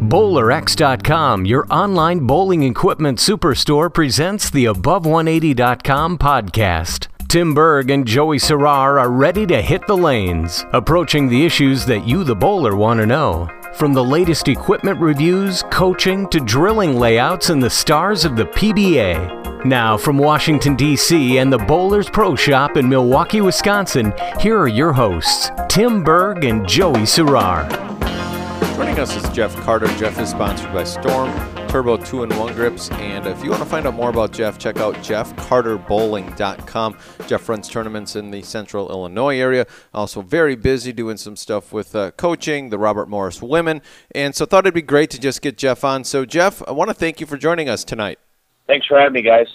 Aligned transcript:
BowlerX.com, 0.00 1.46
your 1.46 1.66
online 1.70 2.26
bowling 2.26 2.62
equipment 2.64 3.18
superstore, 3.18 3.92
presents 3.92 4.50
the 4.50 4.66
Above180.com 4.66 6.18
podcast. 6.18 7.08
Tim 7.28 7.54
Berg 7.54 7.90
and 7.90 8.06
Joey 8.06 8.38
Serrar 8.38 9.00
are 9.00 9.10
ready 9.10 9.46
to 9.46 9.60
hit 9.60 9.86
the 9.86 9.96
lanes, 9.96 10.64
approaching 10.72 11.28
the 11.28 11.44
issues 11.44 11.84
that 11.86 12.06
you, 12.06 12.22
the 12.22 12.34
bowler, 12.34 12.76
want 12.76 13.00
to 13.00 13.06
know. 13.06 13.48
From 13.74 13.92
the 13.92 14.04
latest 14.04 14.46
equipment 14.46 15.00
reviews, 15.00 15.62
coaching, 15.70 16.28
to 16.28 16.38
drilling 16.38 16.96
layouts 16.96 17.50
and 17.50 17.62
the 17.62 17.70
stars 17.70 18.24
of 18.24 18.36
the 18.36 18.46
PBA. 18.46 19.64
Now, 19.64 19.96
from 19.96 20.18
Washington, 20.18 20.76
D.C. 20.76 21.38
and 21.38 21.52
the 21.52 21.58
Bowlers 21.58 22.08
Pro 22.08 22.36
Shop 22.36 22.76
in 22.76 22.88
Milwaukee, 22.88 23.40
Wisconsin, 23.40 24.12
here 24.38 24.58
are 24.58 24.68
your 24.68 24.92
hosts, 24.92 25.50
Tim 25.68 26.04
Berg 26.04 26.44
and 26.44 26.68
Joey 26.68 27.00
Serrar. 27.00 27.83
Joining 28.74 28.98
us 28.98 29.14
is 29.14 29.28
Jeff 29.30 29.54
Carter. 29.62 29.86
Jeff 29.98 30.18
is 30.18 30.30
sponsored 30.30 30.72
by 30.72 30.82
Storm, 30.82 31.32
Turbo 31.68 31.96
2 31.96 32.24
and 32.24 32.36
1 32.36 32.54
grips. 32.54 32.90
And 32.90 33.24
if 33.24 33.44
you 33.44 33.50
want 33.50 33.62
to 33.62 33.68
find 33.68 33.86
out 33.86 33.94
more 33.94 34.10
about 34.10 34.32
Jeff, 34.32 34.58
check 34.58 34.78
out 34.78 34.96
jeffcarterbowling.com. 34.96 36.98
Jeff 37.28 37.48
runs 37.48 37.68
tournaments 37.68 38.16
in 38.16 38.32
the 38.32 38.42
central 38.42 38.90
Illinois 38.90 39.38
area. 39.38 39.68
Also, 39.94 40.22
very 40.22 40.56
busy 40.56 40.92
doing 40.92 41.16
some 41.16 41.36
stuff 41.36 41.72
with 41.72 41.94
uh, 41.94 42.10
coaching, 42.12 42.70
the 42.70 42.78
Robert 42.78 43.08
Morris 43.08 43.40
women. 43.40 43.80
And 44.12 44.34
so, 44.34 44.44
thought 44.44 44.64
it'd 44.64 44.74
be 44.74 44.82
great 44.82 45.10
to 45.10 45.20
just 45.20 45.40
get 45.40 45.56
Jeff 45.56 45.84
on. 45.84 46.02
So, 46.02 46.24
Jeff, 46.24 46.60
I 46.66 46.72
want 46.72 46.90
to 46.90 46.94
thank 46.94 47.20
you 47.20 47.28
for 47.28 47.36
joining 47.36 47.68
us 47.68 47.84
tonight. 47.84 48.18
Thanks 48.66 48.88
for 48.88 48.98
having 48.98 49.12
me, 49.12 49.22
guys. 49.22 49.46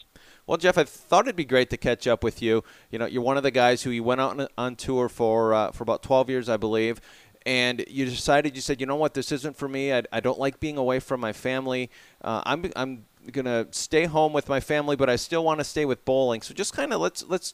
Well, 0.50 0.58
Jeff, 0.58 0.80
I 0.80 0.84
thought 0.84 1.26
it'd 1.26 1.36
be 1.36 1.46
great 1.46 1.70
to 1.70 1.78
catch 1.78 2.08
up 2.08 2.24
with 2.24 2.42
you. 2.42 2.64
You 2.90 2.98
know, 2.98 3.06
you're 3.06 3.22
one 3.22 3.38
of 3.38 3.44
the 3.44 3.52
guys 3.52 3.84
who 3.84 3.92
you 3.92 4.04
went 4.04 4.20
out 4.20 4.40
on, 4.40 4.48
on 4.58 4.76
tour 4.76 5.08
for 5.08 5.54
uh, 5.54 5.72
for 5.72 5.84
about 5.84 6.02
12 6.02 6.28
years, 6.28 6.50
I 6.50 6.58
believe, 6.58 7.00
and 7.46 7.84
you 7.88 8.06
decided 8.06 8.56
you 8.56 8.62
said 8.62 8.80
you 8.80 8.88
know 8.88 8.96
what? 8.96 9.14
This 9.14 9.32
isn't 9.32 9.56
for 9.56 9.68
me. 9.68 9.94
I, 9.94 10.04
I 10.12 10.20
don't 10.20 10.40
like 10.40 10.60
being 10.60 10.78
away 10.78 11.00
from 11.00 11.20
my 11.20 11.34
family. 11.34 11.90
Uh, 12.24 12.42
i'm, 12.46 12.72
I'm 12.76 13.06
going 13.32 13.46
to 13.46 13.68
stay 13.72 14.06
home 14.06 14.34
with 14.34 14.50
my 14.50 14.60
family 14.60 14.96
but 14.96 15.10
i 15.10 15.16
still 15.16 15.44
want 15.44 15.60
to 15.60 15.64
stay 15.64 15.86
with 15.86 16.04
bowling. 16.06 16.42
So 16.42 16.54
just 16.54 16.74
kind 16.74 16.94
of 16.94 17.02
let's 17.02 17.26
let's 17.28 17.54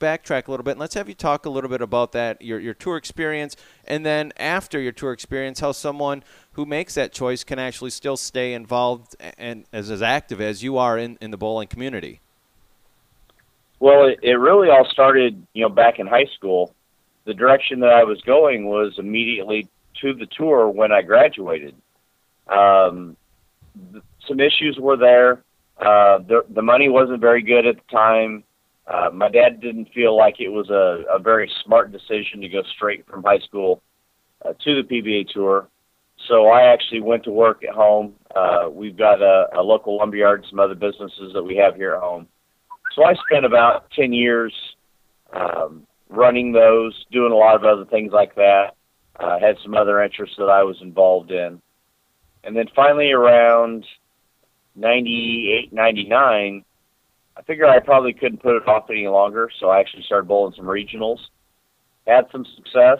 backtrack 0.00 0.48
a 0.48 0.50
little 0.50 0.64
bit 0.64 0.72
and 0.72 0.80
let's 0.80 0.94
have 0.94 1.08
you 1.08 1.14
talk 1.14 1.46
a 1.46 1.50
little 1.50 1.70
bit 1.70 1.80
about 1.80 2.12
that 2.12 2.42
your, 2.42 2.58
your 2.58 2.74
tour 2.74 2.96
experience 2.96 3.56
and 3.86 4.04
then 4.04 4.32
after 4.36 4.80
your 4.80 4.92
tour 4.92 5.12
experience 5.12 5.60
how 5.60 5.72
someone 5.72 6.22
who 6.52 6.66
makes 6.66 6.94
that 6.94 7.12
choice 7.12 7.44
can 7.44 7.58
actually 7.58 7.90
still 7.90 8.16
stay 8.16 8.52
involved 8.52 9.16
and 9.38 9.64
as, 9.72 9.90
as 9.90 10.02
active 10.02 10.40
as 10.40 10.62
you 10.62 10.76
are 10.76 10.98
in, 10.98 11.16
in 11.20 11.30
the 11.30 11.36
bowling 11.36 11.68
community. 11.68 12.20
Well 13.78 14.06
it, 14.06 14.18
it 14.22 14.34
really 14.34 14.68
all 14.68 14.86
started 14.90 15.46
you 15.52 15.62
know 15.62 15.68
back 15.68 15.98
in 15.98 16.06
high 16.06 16.28
school 16.36 16.74
the 17.24 17.34
direction 17.34 17.80
that 17.80 17.90
I 17.90 18.04
was 18.04 18.20
going 18.22 18.66
was 18.66 18.94
immediately 18.98 19.68
to 20.00 20.14
the 20.14 20.26
tour 20.26 20.68
when 20.68 20.92
I 20.92 21.02
graduated. 21.02 21.74
Um, 22.48 23.16
some 24.26 24.40
issues 24.40 24.78
were 24.78 24.96
there. 24.96 25.42
Uh, 25.78 26.18
the, 26.18 26.44
the 26.50 26.62
money 26.62 26.88
wasn't 26.88 27.20
very 27.20 27.42
good 27.42 27.66
at 27.66 27.76
the 27.76 27.92
time. 27.92 28.44
Uh, 28.86 29.10
my 29.12 29.28
dad 29.28 29.60
didn't 29.60 29.92
feel 29.94 30.16
like 30.16 30.40
it 30.40 30.50
was 30.50 30.68
a, 30.70 31.04
a 31.10 31.18
very 31.18 31.50
smart 31.64 31.90
decision 31.90 32.40
to 32.40 32.48
go 32.48 32.62
straight 32.76 33.06
from 33.06 33.22
high 33.22 33.38
school 33.38 33.82
uh, 34.44 34.52
to 34.62 34.82
the 34.82 34.82
PBA 34.82 35.28
tour. 35.30 35.68
So 36.28 36.48
I 36.48 36.72
actually 36.72 37.00
went 37.00 37.24
to 37.24 37.30
work 37.30 37.64
at 37.64 37.74
home. 37.74 38.14
Uh, 38.34 38.68
we've 38.70 38.96
got 38.96 39.20
a, 39.20 39.48
a 39.54 39.62
local 39.62 39.96
lumberyard 39.96 40.40
and 40.40 40.50
some 40.50 40.60
other 40.60 40.74
businesses 40.74 41.32
that 41.32 41.42
we 41.42 41.56
have 41.56 41.76
here 41.76 41.94
at 41.94 42.00
home. 42.00 42.28
So 42.94 43.04
I 43.04 43.14
spent 43.14 43.44
about 43.44 43.90
10 43.92 44.12
years 44.12 44.54
um, 45.32 45.86
running 46.08 46.52
those, 46.52 47.04
doing 47.10 47.32
a 47.32 47.36
lot 47.36 47.56
of 47.56 47.64
other 47.64 47.84
things 47.84 48.12
like 48.12 48.34
that. 48.36 48.72
Uh, 49.18 49.38
had 49.38 49.56
some 49.62 49.74
other 49.74 50.02
interests 50.02 50.36
that 50.38 50.50
I 50.50 50.64
was 50.64 50.76
involved 50.82 51.30
in. 51.30 51.62
And 52.42 52.56
then 52.56 52.66
finally 52.74 53.12
around 53.12 53.86
98, 54.74 55.72
99, 55.72 56.64
I 57.36 57.42
figured 57.42 57.68
I 57.68 57.78
probably 57.80 58.12
couldn't 58.12 58.42
put 58.42 58.56
it 58.56 58.68
off 58.68 58.90
any 58.90 59.06
longer, 59.06 59.50
so 59.60 59.70
I 59.70 59.80
actually 59.80 60.02
started 60.02 60.28
bowling 60.28 60.54
some 60.56 60.66
regionals. 60.66 61.18
Had 62.06 62.26
some 62.32 62.44
success, 62.56 62.98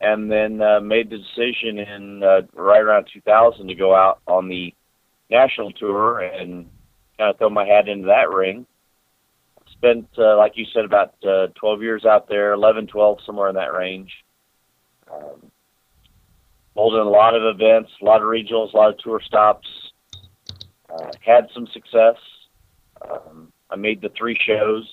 and 0.00 0.30
then 0.30 0.60
uh, 0.60 0.80
made 0.80 1.08
the 1.10 1.18
decision 1.18 1.78
in 1.78 2.22
uh, 2.22 2.40
right 2.52 2.80
around 2.80 3.08
2000 3.12 3.68
to 3.68 3.74
go 3.74 3.94
out 3.94 4.20
on 4.26 4.48
the 4.48 4.74
national 5.30 5.72
tour 5.72 6.20
and 6.20 6.68
kind 7.16 7.30
of 7.30 7.38
throw 7.38 7.50
my 7.50 7.64
hat 7.64 7.88
into 7.88 8.06
that 8.06 8.30
ring 8.30 8.66
spent, 9.78 10.08
uh, 10.18 10.36
like 10.36 10.52
you 10.56 10.66
said, 10.72 10.84
about 10.84 11.14
uh, 11.26 11.48
12 11.54 11.82
years 11.82 12.04
out 12.04 12.28
there, 12.28 12.52
11, 12.52 12.88
12, 12.88 13.18
somewhere 13.24 13.48
in 13.48 13.54
that 13.54 13.72
range. 13.72 14.12
Um, 15.12 15.50
holding 16.74 17.00
a 17.00 17.04
lot 17.04 17.34
of 17.34 17.42
events, 17.54 17.90
a 18.00 18.04
lot 18.04 18.20
of 18.20 18.28
regionals, 18.28 18.72
a 18.72 18.76
lot 18.76 18.90
of 18.90 18.98
tour 18.98 19.20
stops. 19.24 19.66
Uh, 20.90 21.10
had 21.20 21.48
some 21.54 21.66
success. 21.72 22.16
Um, 23.08 23.52
I 23.70 23.76
made 23.76 24.00
the 24.00 24.10
three 24.16 24.38
shows. 24.46 24.88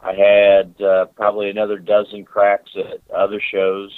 I 0.00 0.12
had 0.12 0.80
uh, 0.80 1.06
probably 1.16 1.50
another 1.50 1.78
dozen 1.78 2.24
cracks 2.24 2.70
at 2.76 3.00
other 3.14 3.40
shows. 3.40 3.90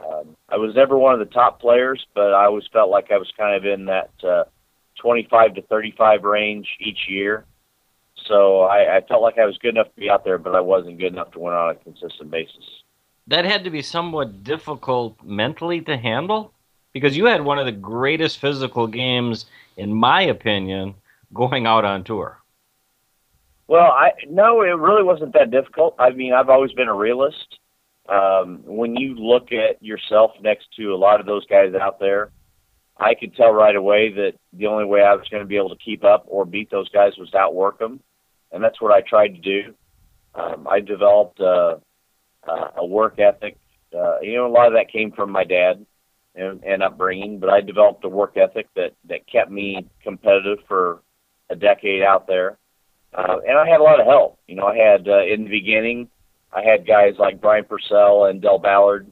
Um, 0.00 0.36
I 0.48 0.56
was 0.56 0.74
never 0.74 0.96
one 0.96 1.12
of 1.12 1.18
the 1.18 1.32
top 1.32 1.60
players, 1.60 2.04
but 2.14 2.32
I 2.32 2.46
always 2.46 2.64
felt 2.72 2.90
like 2.90 3.10
I 3.12 3.18
was 3.18 3.30
kind 3.36 3.56
of 3.56 3.66
in 3.66 3.86
that 3.86 4.10
uh, 4.26 4.44
25 5.00 5.54
to 5.56 5.62
35 5.62 6.24
range 6.24 6.66
each 6.80 7.08
year. 7.08 7.44
So 8.26 8.62
I, 8.62 8.96
I 8.96 9.00
felt 9.02 9.22
like 9.22 9.38
I 9.38 9.46
was 9.46 9.58
good 9.58 9.74
enough 9.74 9.88
to 9.94 10.00
be 10.00 10.10
out 10.10 10.24
there, 10.24 10.38
but 10.38 10.54
I 10.54 10.60
wasn't 10.60 10.98
good 10.98 11.12
enough 11.12 11.32
to 11.32 11.38
win 11.38 11.54
on 11.54 11.70
a 11.70 11.74
consistent 11.74 12.30
basis. 12.30 12.64
That 13.26 13.44
had 13.44 13.64
to 13.64 13.70
be 13.70 13.82
somewhat 13.82 14.42
difficult 14.42 15.22
mentally 15.22 15.80
to 15.82 15.96
handle 15.96 16.52
because 16.92 17.16
you 17.16 17.26
had 17.26 17.44
one 17.44 17.58
of 17.58 17.66
the 17.66 17.72
greatest 17.72 18.38
physical 18.38 18.86
games, 18.86 19.46
in 19.76 19.92
my 19.92 20.22
opinion, 20.22 20.94
going 21.32 21.66
out 21.66 21.84
on 21.84 22.04
tour. 22.04 22.38
Well, 23.68 23.90
I 23.92 24.10
no, 24.28 24.60
it 24.62 24.70
really 24.70 25.02
wasn't 25.02 25.32
that 25.34 25.50
difficult. 25.50 25.94
I 25.98 26.10
mean, 26.10 26.32
I've 26.32 26.50
always 26.50 26.72
been 26.72 26.88
a 26.88 26.94
realist. 26.94 27.58
Um, 28.08 28.60
when 28.64 28.96
you 28.96 29.14
look 29.14 29.52
at 29.52 29.82
yourself 29.82 30.32
next 30.42 30.66
to 30.76 30.92
a 30.92 30.96
lot 30.96 31.20
of 31.20 31.26
those 31.26 31.46
guys 31.46 31.72
out 31.74 32.00
there, 32.00 32.32
I 32.98 33.14
could 33.14 33.34
tell 33.36 33.52
right 33.52 33.74
away 33.74 34.12
that 34.12 34.32
the 34.52 34.66
only 34.66 34.84
way 34.84 35.02
I 35.02 35.14
was 35.14 35.28
going 35.28 35.42
to 35.42 35.46
be 35.46 35.56
able 35.56 35.70
to 35.70 35.82
keep 35.82 36.04
up 36.04 36.24
or 36.26 36.44
beat 36.44 36.70
those 36.70 36.88
guys 36.88 37.16
was 37.16 37.30
to 37.30 37.38
outwork 37.38 37.78
them 37.78 38.00
and 38.52 38.62
that's 38.62 38.80
what 38.80 38.92
I 38.92 39.00
tried 39.00 39.28
to 39.28 39.40
do. 39.40 39.74
Um, 40.34 40.66
I 40.70 40.80
developed 40.80 41.40
uh, 41.40 41.76
a 42.76 42.84
work 42.84 43.18
ethic. 43.18 43.58
Uh, 43.96 44.20
you 44.20 44.34
know, 44.34 44.46
a 44.46 44.48
lot 44.52 44.68
of 44.68 44.74
that 44.74 44.90
came 44.90 45.12
from 45.12 45.30
my 45.30 45.44
dad 45.44 45.84
and, 46.34 46.62
and 46.64 46.82
upbringing, 46.82 47.38
but 47.38 47.50
I 47.50 47.60
developed 47.60 48.04
a 48.04 48.08
work 48.08 48.36
ethic 48.36 48.68
that 48.74 48.94
that 49.08 49.26
kept 49.26 49.50
me 49.50 49.86
competitive 50.02 50.58
for 50.66 51.02
a 51.50 51.56
decade 51.56 52.02
out 52.02 52.26
there. 52.26 52.58
Uh, 53.12 53.36
and 53.46 53.58
I 53.58 53.68
had 53.68 53.80
a 53.80 53.82
lot 53.82 54.00
of 54.00 54.06
help. 54.06 54.38
You 54.48 54.56
know, 54.56 54.66
I 54.66 54.76
had 54.76 55.06
uh, 55.06 55.24
in 55.24 55.44
the 55.44 55.50
beginning, 55.50 56.08
I 56.52 56.62
had 56.62 56.86
guys 56.86 57.14
like 57.18 57.40
Brian 57.40 57.64
Purcell 57.64 58.24
and 58.24 58.40
Del 58.40 58.58
Ballard 58.58 59.10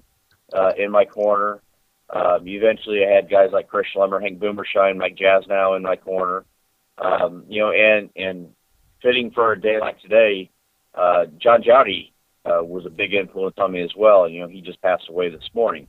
uh, 0.53 0.73
in 0.79 0.91
my 0.91 1.05
corner. 1.05 1.61
Um, 2.09 2.47
eventually, 2.49 3.05
I 3.07 3.11
had 3.11 3.31
guys 3.31 3.51
like 3.53 3.69
Chris 3.69 3.87
Schlemmer, 3.95 4.21
Hank 4.21 4.41
Boomershine, 4.41 4.99
Mike 4.99 5.17
Jasnau 5.17 5.77
in 5.77 5.83
my 5.83 5.97
corner. 5.97 6.45
Um, 6.99 7.45
you 7.49 7.61
know, 7.61 7.71
and 7.71 8.11
and 8.17 8.49
fitting 9.03 9.31
for 9.31 9.53
a 9.53 9.61
day 9.61 9.79
like 9.81 10.01
today, 10.01 10.51
uh, 10.95 11.27
John 11.39 11.63
Jowdy 11.63 12.13
uh, 12.45 12.63
was 12.63 12.87
a 12.87 12.91
big 12.91 13.15
influence 13.15 13.57
on 13.59 13.73
me 13.73 13.83
as 13.83 13.93
well. 13.97 14.29
You 14.29 14.41
know, 14.41 14.49
he 14.49 14.61
just 14.61 14.83
passed 14.83 15.09
away 15.09 15.31
this 15.31 15.49
morning. 15.55 15.87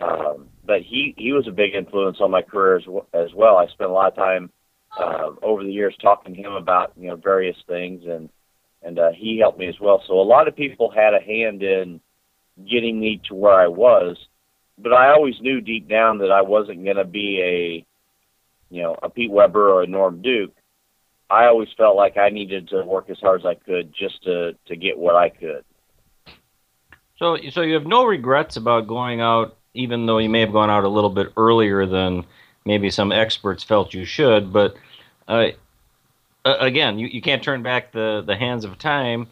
Um, 0.00 0.48
but 0.64 0.82
he, 0.82 1.14
he 1.16 1.32
was 1.32 1.46
a 1.46 1.52
big 1.52 1.74
influence 1.74 2.18
on 2.20 2.30
my 2.30 2.42
career 2.42 2.76
as, 2.76 2.84
as 3.12 3.34
well. 3.34 3.56
I 3.56 3.66
spent 3.66 3.90
a 3.90 3.92
lot 3.92 4.12
of 4.12 4.16
time 4.16 4.50
uh, 4.98 5.30
over 5.42 5.62
the 5.62 5.72
years 5.72 5.94
talking 6.00 6.34
to 6.34 6.40
him 6.40 6.52
about 6.52 6.92
you 6.96 7.08
know 7.08 7.16
various 7.16 7.56
things, 7.66 8.02
and 8.06 8.28
and 8.82 8.98
uh, 8.98 9.10
he 9.14 9.38
helped 9.38 9.58
me 9.58 9.68
as 9.68 9.80
well. 9.80 10.02
So 10.06 10.20
a 10.20 10.22
lot 10.22 10.48
of 10.48 10.56
people 10.56 10.90
had 10.90 11.14
a 11.14 11.20
hand 11.20 11.62
in 11.62 12.00
getting 12.68 13.00
me 13.00 13.20
to 13.28 13.34
where 13.34 13.54
I 13.54 13.68
was, 13.68 14.16
but 14.78 14.92
I 14.92 15.12
always 15.12 15.40
knew 15.40 15.60
deep 15.60 15.88
down 15.88 16.18
that 16.18 16.30
I 16.30 16.42
wasn't 16.42 16.84
going 16.84 16.96
to 16.96 17.04
be 17.04 17.40
a 17.42 18.74
you 18.74 18.82
know 18.82 18.96
a 19.02 19.08
Pete 19.08 19.30
Weber 19.30 19.70
or 19.70 19.82
a 19.82 19.86
Norm 19.86 20.22
Duke. 20.22 20.54
I 21.32 21.46
always 21.46 21.68
felt 21.76 21.96
like 21.96 22.16
I 22.16 22.28
needed 22.28 22.68
to 22.68 22.82
work 22.82 23.08
as 23.08 23.18
hard 23.18 23.40
as 23.40 23.46
I 23.46 23.54
could 23.54 23.94
just 23.94 24.22
to 24.24 24.54
to 24.66 24.76
get 24.76 24.98
what 24.98 25.16
I 25.16 25.30
could. 25.30 25.64
So, 27.16 27.36
so 27.50 27.62
you 27.62 27.74
have 27.74 27.86
no 27.86 28.04
regrets 28.04 28.56
about 28.56 28.86
going 28.86 29.20
out 29.20 29.56
even 29.74 30.06
though 30.06 30.18
you 30.18 30.28
may 30.28 30.40
have 30.40 30.52
gone 30.52 30.70
out 30.70 30.84
a 30.84 30.88
little 30.88 31.10
bit 31.10 31.32
earlier 31.36 31.86
than 31.86 32.24
maybe 32.64 32.90
some 32.90 33.12
experts 33.12 33.64
felt 33.64 33.94
you 33.94 34.04
should. 34.04 34.52
But 34.52 34.76
uh, 35.28 35.50
again, 36.44 36.98
you, 36.98 37.06
you 37.06 37.22
can't 37.22 37.42
turn 37.42 37.62
back 37.62 37.92
the, 37.92 38.22
the 38.26 38.36
hands 38.36 38.64
of 38.64 38.78
time. 38.78 39.28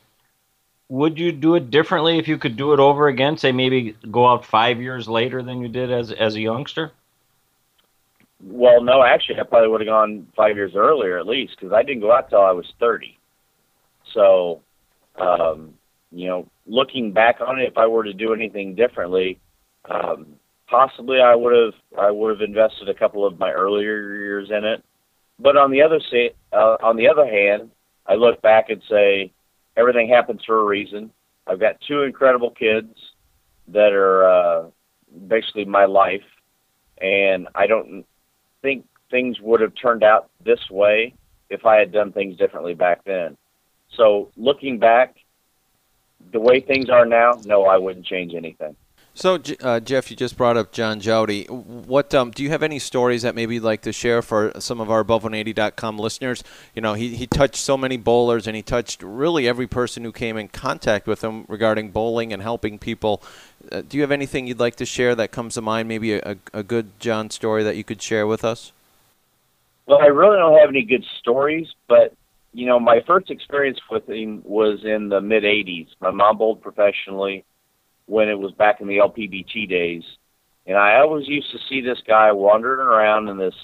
Would 0.88 1.19
you 1.19 1.31
do 1.31 1.55
it 1.55 1.70
differently 1.70 2.19
if 2.19 2.26
you 2.26 2.38
could 2.38 2.56
do 2.56 2.73
it 2.73 2.81
over 2.81 3.08
again? 3.08 3.37
Say 3.37 3.53
maybe 3.53 3.96
go 4.11 4.26
out 4.26 4.44
five 4.44 4.81
years 4.81 5.08
later 5.08 5.43
than 5.43 5.61
you 5.61 5.69
did 5.69 5.93
as 5.93 6.11
as 6.11 6.35
a 6.35 6.41
youngster. 6.41 6.91
Well, 8.43 8.83
no, 8.83 9.03
actually, 9.03 9.39
I 9.39 9.45
probably 9.45 9.69
would 9.69 9.83
have 9.83 9.89
gone 9.89 10.27
five 10.35 10.57
years 10.57 10.73
earlier 10.75 11.19
at 11.19 11.27
least 11.27 11.57
because 11.57 11.73
I 11.73 11.83
didn't 11.83 12.01
go 12.01 12.13
out 12.13 12.31
till 12.31 12.41
I 12.41 12.53
was 12.53 12.67
thirty. 12.79 13.19
So, 14.15 14.63
um, 15.21 15.75
you 16.11 16.29
know, 16.29 16.49
looking 16.67 17.13
back 17.13 17.37
on 17.41 17.61
it, 17.61 17.69
if 17.69 17.77
I 17.77 17.87
were 17.87 18.05
to 18.05 18.13
do 18.13 18.33
anything 18.33 18.75
differently, 18.75 19.39
um, 19.89 20.27
possibly 20.69 21.21
I 21.21 21.35
would 21.35 21.55
have 21.55 21.75
I 21.99 22.11
would 22.11 22.31
have 22.31 22.49
invested 22.49 22.89
a 22.89 22.95
couple 22.95 23.27
of 23.27 23.39
my 23.39 23.51
earlier 23.51 24.15
years 24.17 24.49
in 24.51 24.65
it. 24.65 24.83
But 25.39 25.57
on 25.57 25.71
the 25.71 25.83
other 25.83 26.01
say, 26.11 26.35
uh, 26.53 26.77
on 26.83 26.97
the 26.97 27.09
other 27.09 27.27
hand, 27.27 27.71
I 28.07 28.15
look 28.15 28.41
back 28.43 28.71
and 28.71 28.83
say 28.89 29.33
everything 29.77 30.09
happens 30.09 30.43
for 30.47 30.61
a 30.61 30.65
reason. 30.65 31.11
I've 31.47 31.61
got 31.61 31.81
two 31.87 32.03
incredible 32.03 32.51
kids 32.51 32.95
that 33.69 33.93
are 33.93 34.25
uh, 34.29 34.71
basically 35.29 35.65
my 35.65 35.85
life, 35.85 36.21
and 37.01 37.49
I 37.55 37.67
don't 37.67 38.05
think 38.62 38.87
things 39.11 39.41
would 39.41 39.61
have 39.61 39.73
turned 39.75 40.03
out 40.03 40.31
this 40.45 40.71
way 40.71 41.15
if 41.49 41.67
I 41.67 41.77
had 41.77 41.93
done 41.93 42.12
things 42.12 42.37
differently 42.37 42.75
back 42.75 43.05
then. 43.05 43.37
So 43.97 44.31
looking 44.37 44.79
back, 44.79 45.17
the 46.33 46.41
way 46.41 46.61
things 46.61 46.89
are 46.91 47.07
now, 47.07 47.41
no, 47.45 47.65
I 47.65 47.77
wouldn't 47.77 48.07
change 48.07 48.35
anything. 48.35 48.77
So, 49.20 49.38
uh, 49.61 49.81
Jeff, 49.81 50.11
you 50.11 50.17
just 50.17 50.38
brought 50.38 50.56
up 50.56 50.72
John 50.72 50.99
Jowdy. 50.99 51.44
What 51.44 52.14
um, 52.14 52.31
do 52.31 52.43
you 52.43 52.49
have 52.49 52.62
any 52.62 52.78
stories 52.78 53.20
that 53.20 53.34
maybe 53.34 53.56
you'd 53.56 53.62
like 53.62 53.82
to 53.82 53.93
share 53.93 54.22
for 54.22 54.50
some 54.58 54.81
of 54.81 54.90
our 54.90 55.05
above180.com 55.05 55.99
listeners? 55.99 56.43
You 56.75 56.81
know, 56.81 56.94
he, 56.94 57.14
he 57.14 57.26
touched 57.26 57.56
so 57.56 57.76
many 57.76 57.99
bowlers, 57.99 58.46
and 58.46 58.56
he 58.56 58.62
touched 58.62 59.02
really 59.02 59.46
every 59.46 59.67
person 59.67 60.05
who 60.05 60.11
came 60.11 60.38
in 60.38 60.49
contact 60.49 61.06
with 61.06 61.22
him 61.22 61.44
regarding 61.49 61.90
bowling 61.90 62.32
and 62.32 62.40
helping 62.40 62.78
people. 62.78 63.22
Uh, 63.70 63.82
do 63.87 63.99
you 63.99 64.00
have 64.00 64.11
anything 64.11 64.46
you'd 64.46 64.58
like 64.58 64.76
to 64.76 64.87
share 64.87 65.14
that 65.14 65.32
comes 65.32 65.52
to 65.52 65.61
mind? 65.61 65.87
Maybe 65.87 66.14
a, 66.14 66.38
a 66.55 66.62
good 66.62 66.99
John 66.99 67.28
story 67.28 67.62
that 67.62 67.76
you 67.76 67.84
could 67.84 68.00
share 68.00 68.26
with 68.26 68.43
us. 68.43 68.72
Well, 69.84 69.99
I 70.00 70.06
really 70.06 70.38
don't 70.38 70.58
have 70.58 70.70
any 70.70 70.84
good 70.84 71.05
stories, 71.19 71.69
but 71.88 72.14
you 72.55 72.64
know, 72.64 72.81
my 72.81 73.00
first 73.06 73.31
experience 73.31 73.81
with 73.90 74.08
him 74.08 74.40
was 74.46 74.82
in 74.82 75.11
the 75.11 75.20
mid 75.20 75.43
'80s. 75.43 75.88
My 76.00 76.11
mom 76.11 76.38
bowled 76.38 76.62
professionally 76.62 77.44
when 78.06 78.29
it 78.29 78.38
was 78.38 78.52
back 78.52 78.81
in 78.81 78.88
the 78.88 78.99
LPBT 78.99 79.69
days. 79.69 80.02
And 80.67 80.76
I 80.76 80.97
always 81.00 81.26
used 81.26 81.50
to 81.52 81.58
see 81.69 81.81
this 81.81 81.99
guy 82.06 82.32
wandering 82.32 82.87
around 82.87 83.29
in 83.29 83.38
this 83.38 83.55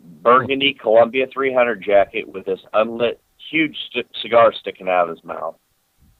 burgundy 0.00 0.76
Columbia 0.80 1.26
300 1.32 1.82
jacket 1.82 2.28
with 2.28 2.46
this 2.46 2.60
unlit, 2.72 3.20
huge 3.50 3.76
st- 3.90 4.06
cigar 4.22 4.52
sticking 4.52 4.88
out 4.88 5.08
of 5.08 5.16
his 5.16 5.24
mouth. 5.24 5.56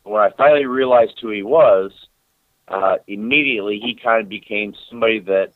When 0.02 0.20
I 0.20 0.30
finally 0.36 0.66
realized 0.66 1.18
who 1.20 1.30
he 1.30 1.42
was, 1.42 1.92
uh, 2.68 2.96
immediately 3.06 3.80
he 3.82 3.98
kind 4.02 4.22
of 4.22 4.28
became 4.28 4.74
somebody 4.88 5.20
that 5.20 5.52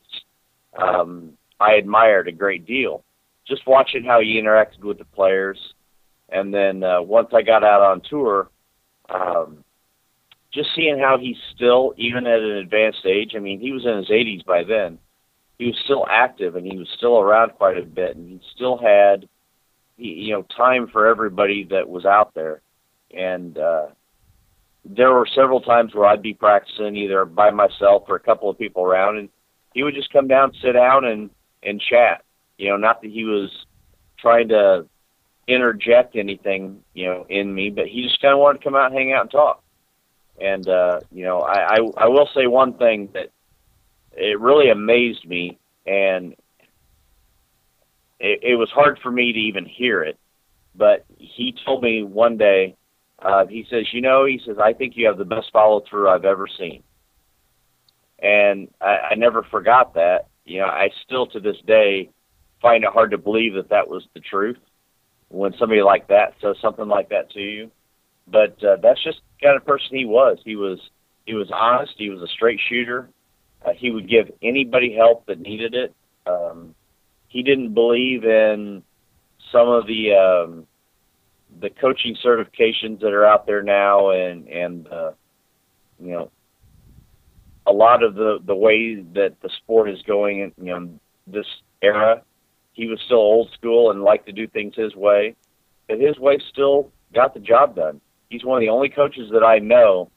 um, 0.81 1.33
I 1.59 1.73
admired 1.73 2.27
a 2.27 2.31
great 2.31 2.65
deal. 2.65 3.03
Just 3.47 3.67
watching 3.67 4.03
how 4.03 4.21
he 4.21 4.41
interacted 4.41 4.83
with 4.83 4.97
the 4.97 5.05
players, 5.05 5.57
and 6.29 6.53
then 6.53 6.83
uh, 6.83 7.01
once 7.01 7.29
I 7.33 7.41
got 7.41 7.63
out 7.63 7.81
on 7.81 8.01
tour, 8.09 8.49
um, 9.09 9.63
just 10.53 10.69
seeing 10.75 10.99
how 10.99 11.17
he's 11.17 11.37
still, 11.55 11.93
even 11.97 12.27
at 12.27 12.39
an 12.39 12.57
advanced 12.57 13.05
age. 13.05 13.33
I 13.35 13.39
mean, 13.39 13.59
he 13.59 13.71
was 13.71 13.85
in 13.85 13.97
his 13.97 14.09
80s 14.09 14.45
by 14.45 14.63
then. 14.63 14.99
He 15.57 15.65
was 15.65 15.79
still 15.83 16.05
active 16.09 16.55
and 16.55 16.65
he 16.65 16.77
was 16.77 16.87
still 16.95 17.19
around 17.19 17.53
quite 17.53 17.77
a 17.77 17.83
bit, 17.83 18.15
and 18.15 18.29
he 18.29 18.41
still 18.55 18.77
had, 18.77 19.27
you 19.97 20.33
know, 20.33 20.45
time 20.55 20.87
for 20.87 21.07
everybody 21.07 21.63
that 21.71 21.89
was 21.89 22.05
out 22.05 22.33
there. 22.33 22.61
And 23.15 23.57
uh, 23.57 23.87
there 24.85 25.13
were 25.13 25.27
several 25.33 25.61
times 25.61 25.93
where 25.93 26.05
I'd 26.05 26.21
be 26.21 26.33
practicing 26.33 26.95
either 26.95 27.25
by 27.25 27.51
myself 27.51 28.03
or 28.07 28.15
a 28.15 28.19
couple 28.19 28.49
of 28.49 28.57
people 28.57 28.83
around, 28.83 29.17
and 29.17 29.29
he 29.73 29.83
would 29.83 29.95
just 29.95 30.11
come 30.11 30.27
down, 30.27 30.53
sit 30.61 30.73
down, 30.73 31.05
and 31.05 31.29
and 31.61 31.79
chat. 31.79 32.23
You 32.57 32.69
know, 32.69 32.77
not 32.77 33.01
that 33.01 33.11
he 33.11 33.23
was 33.23 33.49
trying 34.19 34.49
to 34.49 34.85
interject 35.47 36.15
anything, 36.15 36.83
you 36.93 37.05
know, 37.05 37.25
in 37.29 37.53
me, 37.53 37.69
but 37.69 37.87
he 37.87 38.03
just 38.03 38.21
kind 38.21 38.33
of 38.33 38.39
wanted 38.39 38.59
to 38.59 38.63
come 38.63 38.75
out 38.75 38.87
and 38.87 38.95
hang 38.95 39.13
out 39.13 39.21
and 39.21 39.31
talk. 39.31 39.62
And 40.39 40.67
uh, 40.67 41.01
you 41.11 41.23
know, 41.23 41.39
I, 41.41 41.75
I 41.75 41.77
I 41.97 42.07
will 42.07 42.27
say 42.35 42.47
one 42.47 42.73
thing 42.73 43.09
that 43.13 43.29
it 44.13 44.39
really 44.39 44.69
amazed 44.69 45.27
me, 45.27 45.59
and 45.85 46.35
it, 48.19 48.39
it 48.41 48.55
was 48.55 48.69
hard 48.71 48.99
for 49.03 49.11
me 49.11 49.33
to 49.33 49.39
even 49.39 49.65
hear 49.65 50.03
it. 50.03 50.17
But 50.75 51.05
he 51.17 51.55
told 51.65 51.83
me 51.83 52.03
one 52.03 52.37
day, 52.37 52.75
uh, 53.19 53.45
he 53.45 53.65
says, 53.69 53.85
you 53.93 54.01
know, 54.01 54.25
he 54.25 54.41
says, 54.45 54.57
I 54.57 54.73
think 54.73 54.93
you 54.95 55.05
have 55.07 55.17
the 55.17 55.25
best 55.25 55.51
follow 55.51 55.83
through 55.87 56.09
I've 56.09 56.25
ever 56.25 56.47
seen. 56.47 56.83
And 58.19 58.69
I, 58.81 59.09
I 59.11 59.15
never 59.15 59.43
forgot 59.43 59.93
that. 59.95 60.27
You 60.45 60.61
know, 60.61 60.65
I 60.65 60.89
still 61.05 61.27
to 61.27 61.39
this 61.39 61.57
day 61.67 62.09
find 62.61 62.83
it 62.83 62.89
hard 62.91 63.11
to 63.11 63.17
believe 63.17 63.53
that 63.53 63.69
that 63.69 63.87
was 63.87 64.03
the 64.13 64.19
truth 64.19 64.57
when 65.29 65.53
somebody 65.59 65.81
like 65.81 66.07
that 66.07 66.33
says 66.41 66.55
something 66.61 66.87
like 66.87 67.09
that 67.09 67.29
to 67.31 67.41
you. 67.41 67.71
But 68.27 68.63
uh, 68.63 68.77
that's 68.81 69.03
just 69.03 69.19
the 69.39 69.47
kind 69.47 69.57
of 69.57 69.65
person 69.65 69.97
he 69.97 70.05
was. 70.05 70.39
He 70.43 70.55
was 70.55 70.79
he 71.25 71.33
was 71.33 71.49
honest. 71.51 71.93
He 71.97 72.09
was 72.09 72.21
a 72.21 72.27
straight 72.27 72.59
shooter. 72.69 73.09
Uh, 73.65 73.71
he 73.73 73.91
would 73.91 74.09
give 74.09 74.31
anybody 74.41 74.93
help 74.93 75.25
that 75.27 75.39
needed 75.39 75.73
it. 75.73 75.93
Um, 76.25 76.75
he 77.27 77.43
didn't 77.43 77.73
believe 77.73 78.23
in 78.23 78.83
some 79.51 79.69
of 79.69 79.87
the 79.87 80.13
um, 80.13 80.67
the 81.59 81.69
coaching 81.69 82.15
certifications 82.23 82.99
that 83.01 83.13
are 83.13 83.25
out 83.25 83.45
there 83.45 83.63
now, 83.63 84.11
and 84.11 84.47
and 84.47 84.87
uh, 84.87 85.11
you 85.99 86.11
know 86.11 86.31
a 87.65 87.71
lot 87.71 88.03
of 88.03 88.15
the 88.15 88.39
the 88.45 88.55
way 88.55 88.95
that 89.13 89.35
the 89.41 89.49
sport 89.49 89.89
is 89.89 90.01
going 90.03 90.39
in 90.39 90.51
you 90.57 90.73
know 90.73 90.89
this 91.27 91.47
era. 91.81 92.21
He 92.73 92.87
was 92.87 92.99
still 93.05 93.17
old 93.17 93.51
school 93.51 93.91
and 93.91 94.01
liked 94.01 94.25
to 94.25 94.31
do 94.31 94.47
things 94.47 94.73
his 94.75 94.95
way, 94.95 95.35
but 95.87 95.99
his 95.99 96.17
way 96.17 96.39
still 96.51 96.91
got 97.13 97.35
the 97.35 97.39
job 97.39 97.75
done 97.75 98.01
he's 98.33 98.43
one 98.43 98.57
of 98.57 98.61
the 98.61 98.69
only 98.69 98.89
coaches 98.89 99.29
that 99.31 99.43
I 99.43 99.59
know 99.59 100.09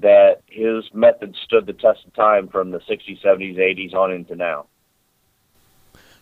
that 0.00 0.42
his 0.46 0.84
method 0.92 1.36
stood 1.44 1.66
the 1.66 1.72
test 1.72 2.04
of 2.04 2.12
time 2.14 2.48
from 2.48 2.70
the 2.70 2.80
60s, 2.80 3.22
70s, 3.24 3.56
80s 3.56 3.94
on 3.94 4.10
into 4.10 4.34
now. 4.34 4.66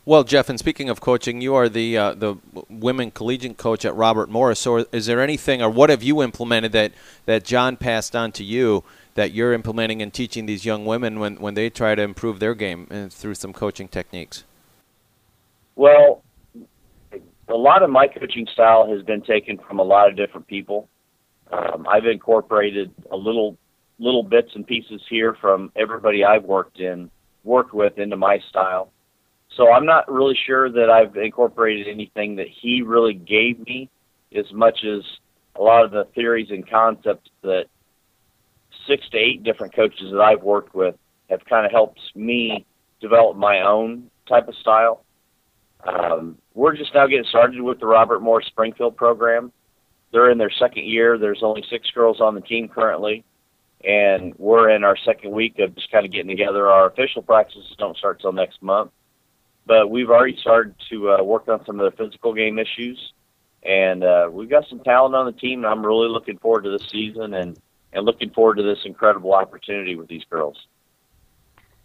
Well, 0.05 0.25
Jeff, 0.25 0.49
and 0.49 0.59
speaking 0.59 0.91
of 0.91 1.01
coaching, 1.01 1.41
you 1.41 1.55
are 1.55 1.69
the 1.69 1.97
uh, 1.97 2.15
the 2.15 2.37
women 2.71 3.11
collegiate 3.11 3.59
coach 3.59 3.85
at 3.85 3.95
Robert 3.95 4.31
Morris. 4.31 4.59
So, 4.59 4.87
is 4.93 5.07
there 5.07 5.21
anything, 5.21 5.63
or 5.63 5.69
what 5.69 5.91
have 5.91 6.03
you 6.03 6.23
implemented 6.23 6.73
that 6.73 6.93
that 7.27 7.45
John 7.45 7.77
passed 7.77 8.17
on 8.17 8.33
to 8.33 8.43
you 8.43 8.83
that 9.15 9.33
you're 9.33 9.53
implementing 9.53 10.01
and 10.01 10.13
teaching 10.13 10.47
these 10.47 10.65
young 10.65 10.87
women 10.87 11.21
when 11.21 11.37
when 11.37 11.53
they 11.53 11.69
try 11.69 11.95
to 11.95 12.03
improve 12.03 12.41
their 12.41 12.55
game 12.55 12.89
uh, 12.91 13.09
through 13.09 13.35
some 13.35 13.53
coaching 13.53 13.89
techniques? 13.89 14.45
Well, 15.77 16.23
a 17.51 17.57
lot 17.57 17.83
of 17.83 17.91
my 17.91 18.07
coaching 18.07 18.47
style 18.53 18.91
has 18.91 19.03
been 19.03 19.23
taken 19.23 19.59
from 19.59 19.79
a 19.79 19.83
lot 19.83 20.09
of 20.09 20.17
different 20.17 20.47
people. 20.47 20.89
Um, 21.53 21.87
I've 21.89 22.07
incorporated 22.07 22.93
a 23.11 23.17
little 23.17 23.57
little 23.99 24.23
bits 24.23 24.51
and 24.55 24.67
pieces 24.67 25.03
here 25.11 25.37
from 25.41 25.71
everybody 25.77 26.25
I've 26.25 26.45
worked 26.45 26.81
in 26.81 27.11
worked 27.45 27.75
with 27.75 27.99
into 27.99 28.17
my 28.17 28.39
style. 28.49 28.93
So 29.57 29.73
I'm 29.73 29.85
not 29.85 30.11
really 30.11 30.39
sure 30.47 30.71
that 30.71 30.89
I've 30.91 31.17
incorporated 31.17 31.89
anything 31.89 32.37
that 32.37 32.47
he 32.49 32.83
really 32.83 33.15
gave 33.15 33.59
me 33.67 33.91
as 34.35 34.47
much 34.53 34.85
as 34.85 35.03
a 35.57 35.63
lot 35.63 35.85
of 35.85 35.91
the 35.91 36.07
theories 36.15 36.49
and 36.51 36.69
concepts 36.69 37.31
that 37.43 37.65
six 38.87 39.09
to 39.11 39.19
eight 39.19 39.43
different 39.43 39.75
coaches 39.75 40.13
that 40.13 40.21
I've 40.21 40.43
worked 40.43 40.75
with 40.75 40.95
have 41.29 41.45
kind 41.45 41.67
of 41.67 41.73
helped 41.73 42.01
me 42.15 42.65
develop 43.01 43.37
my 43.37 43.61
own 43.61 44.11
type 44.29 44.49
of 44.49 44.55
style. 44.57 45.05
Um, 45.85 46.39
we're 46.55 46.77
just 46.77 46.95
now 46.95 47.07
getting 47.07 47.25
started 47.25 47.61
with 47.61 47.81
the 47.81 47.87
Robert 47.87 48.21
Morris 48.21 48.47
Springfield 48.47 48.97
program. 48.97 49.53
They're 50.13 50.31
in 50.31 50.39
their 50.39 50.51
second 50.51 50.85
year. 50.85 51.19
There's 51.19 51.43
only 51.43 51.65
six 51.71 51.91
girls 51.91 52.21
on 52.21 52.35
the 52.35 52.41
team 52.41 52.69
currently, 52.69 53.25
and 53.85 54.35
we're 54.37 54.71
in 54.71 54.85
our 54.85 54.97
second 54.97 55.31
week 55.31 55.59
of 55.59 55.75
just 55.75 55.91
kind 55.91 56.05
of 56.05 56.13
getting 56.13 56.29
together. 56.29 56.69
Our 56.69 56.89
official 56.89 57.23
practices 57.23 57.75
don't 57.79 57.97
start 57.97 58.21
till 58.21 58.33
next 58.33 58.63
month, 58.63 58.91
but 59.67 59.91
we've 59.91 60.11
already 60.11 60.37
started 60.37 60.75
to 60.91 61.13
uh, 61.13 61.23
work 61.23 61.49
on 61.49 61.65
some 61.65 61.79
of 61.79 61.91
the 61.91 61.97
physical 61.97 62.35
game 62.35 62.59
issues, 62.59 63.13
and 63.63 64.03
uh, 64.03 64.29
we've 64.31 64.51
got 64.51 64.69
some 64.69 64.81
talent 64.81 65.15
on 65.15 65.27
the 65.27 65.33
team. 65.33 65.65
And 65.65 65.73
I'm 65.73 65.87
really 65.87 66.09
looking 66.09 66.39
forward 66.39 66.65
to 66.65 66.71
this 66.71 66.89
season 66.91 67.35
and 67.35 67.57
and 67.93 68.05
looking 68.05 68.31
forward 68.31 68.57
to 68.57 68.63
this 68.63 68.79
incredible 68.85 69.35
opportunity 69.35 69.97
with 69.97 70.09
these 70.09 70.23
girls 70.31 70.57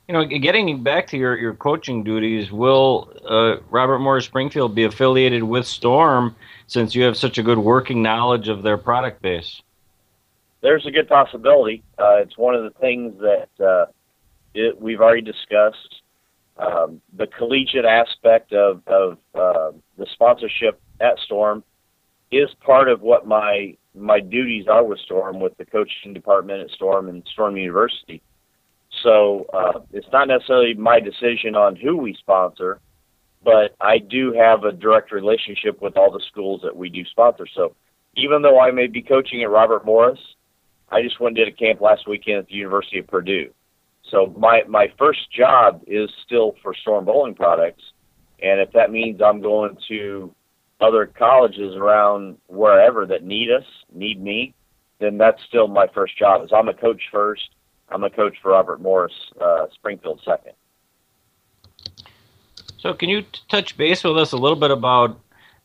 you 0.07 0.13
know, 0.13 0.23
getting 0.25 0.83
back 0.83 1.07
to 1.07 1.17
your, 1.17 1.35
your 1.37 1.53
coaching 1.53 2.03
duties, 2.03 2.51
will 2.51 3.11
uh, 3.27 3.57
Robert 3.69 3.99
Morris 3.99 4.25
Springfield 4.25 4.75
be 4.75 4.83
affiliated 4.83 5.43
with 5.43 5.65
Storm 5.65 6.35
since 6.67 6.93
you 6.93 7.03
have 7.03 7.17
such 7.17 7.37
a 7.37 7.43
good 7.43 7.57
working 7.57 8.03
knowledge 8.03 8.47
of 8.47 8.61
their 8.61 8.77
product 8.77 9.21
base? 9.21 9.61
There's 10.61 10.85
a 10.85 10.91
good 10.91 11.07
possibility. 11.07 11.83
Uh, 11.97 12.17
it's 12.17 12.37
one 12.37 12.55
of 12.55 12.63
the 12.63 12.79
things 12.79 13.19
that 13.19 13.49
uh, 13.63 13.85
it, 14.53 14.79
we've 14.79 15.01
already 15.01 15.21
discussed. 15.21 16.01
Um, 16.57 17.01
the 17.15 17.27
collegiate 17.27 17.85
aspect 17.85 18.53
of, 18.53 18.81
of 18.87 19.17
uh, 19.33 19.71
the 19.97 20.05
sponsorship 20.13 20.79
at 20.99 21.19
Storm 21.19 21.63
is 22.31 22.49
part 22.61 22.89
of 22.89 23.01
what 23.01 23.27
my 23.27 23.75
my 23.97 24.19
duties 24.19 24.67
are 24.67 24.83
with 24.83 24.99
Storm, 24.99 25.39
with 25.39 25.57
the 25.57 25.65
coaching 25.65 26.13
department 26.13 26.61
at 26.61 26.69
Storm 26.71 27.07
and 27.07 27.25
Storm 27.31 27.55
University. 27.55 28.21
So 29.05 29.45
uh, 29.53 29.81
it's 29.93 30.07
not 30.11 30.27
necessarily 30.27 30.73
my 30.73 30.99
decision 30.99 31.55
on 31.55 31.75
who 31.75 31.95
we 31.95 32.15
sponsor, 32.15 32.79
but 33.43 33.75
I 33.79 33.99
do 33.99 34.33
have 34.33 34.63
a 34.63 34.71
direct 34.71 35.11
relationship 35.11 35.79
with 35.79 35.95
all 35.95 36.11
the 36.11 36.23
schools 36.31 36.61
that 36.63 36.75
we 36.75 36.89
do 36.89 37.05
sponsor. 37.05 37.45
So 37.55 37.75
even 38.17 38.41
though 38.41 38.59
I 38.59 38.71
may 38.71 38.87
be 38.87 39.03
coaching 39.03 39.43
at 39.43 39.51
Robert 39.51 39.85
Morris, 39.85 40.19
I 40.89 41.03
just 41.03 41.19
went 41.19 41.37
and 41.37 41.45
did 41.45 41.53
a 41.53 41.55
camp 41.55 41.81
last 41.81 42.07
weekend 42.07 42.39
at 42.39 42.47
the 42.47 42.55
University 42.55 42.97
of 42.97 43.05
Purdue. 43.05 43.51
So 44.09 44.33
my 44.37 44.63
my 44.67 44.87
first 44.97 45.31
job 45.31 45.83
is 45.85 46.09
still 46.25 46.55
for 46.63 46.73
Storm 46.73 47.05
Bowling 47.05 47.35
Products, 47.35 47.83
and 48.41 48.59
if 48.59 48.71
that 48.73 48.91
means 48.91 49.21
I'm 49.21 49.41
going 49.41 49.77
to 49.87 50.33
other 50.81 51.05
colleges 51.05 51.75
around 51.75 52.37
wherever 52.47 53.05
that 53.05 53.23
need 53.23 53.49
us, 53.51 53.65
need 53.93 54.21
me, 54.21 54.53
then 54.99 55.17
that's 55.17 55.41
still 55.47 55.67
my 55.67 55.87
first 55.93 56.17
job. 56.17 56.43
Is 56.43 56.51
I'm 56.55 56.69
a 56.69 56.73
coach 56.73 57.01
first. 57.11 57.49
I'm 57.89 58.03
a 58.03 58.09
coach 58.09 58.35
for 58.41 58.51
Robert 58.51 58.81
Morris, 58.81 59.13
uh, 59.39 59.67
Springfield 59.73 60.21
second. 60.25 60.53
So, 62.77 62.93
can 62.93 63.09
you 63.09 63.21
t- 63.21 63.39
touch 63.49 63.77
base 63.77 64.03
with 64.03 64.17
us 64.17 64.31
a 64.31 64.37
little 64.37 64.57
bit 64.57 64.71
about 64.71 65.19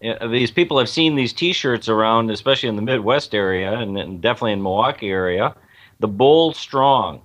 uh, 0.04 0.26
these 0.28 0.50
people? 0.50 0.78
Have 0.78 0.88
seen 0.88 1.16
these 1.16 1.32
T-shirts 1.32 1.88
around, 1.88 2.30
especially 2.30 2.68
in 2.68 2.76
the 2.76 2.82
Midwest 2.82 3.34
area, 3.34 3.72
and, 3.72 3.98
and 3.98 4.20
definitely 4.20 4.52
in 4.52 4.62
Milwaukee 4.62 5.10
area. 5.10 5.54
The 5.98 6.08
Bowl 6.08 6.54
Strong. 6.54 7.22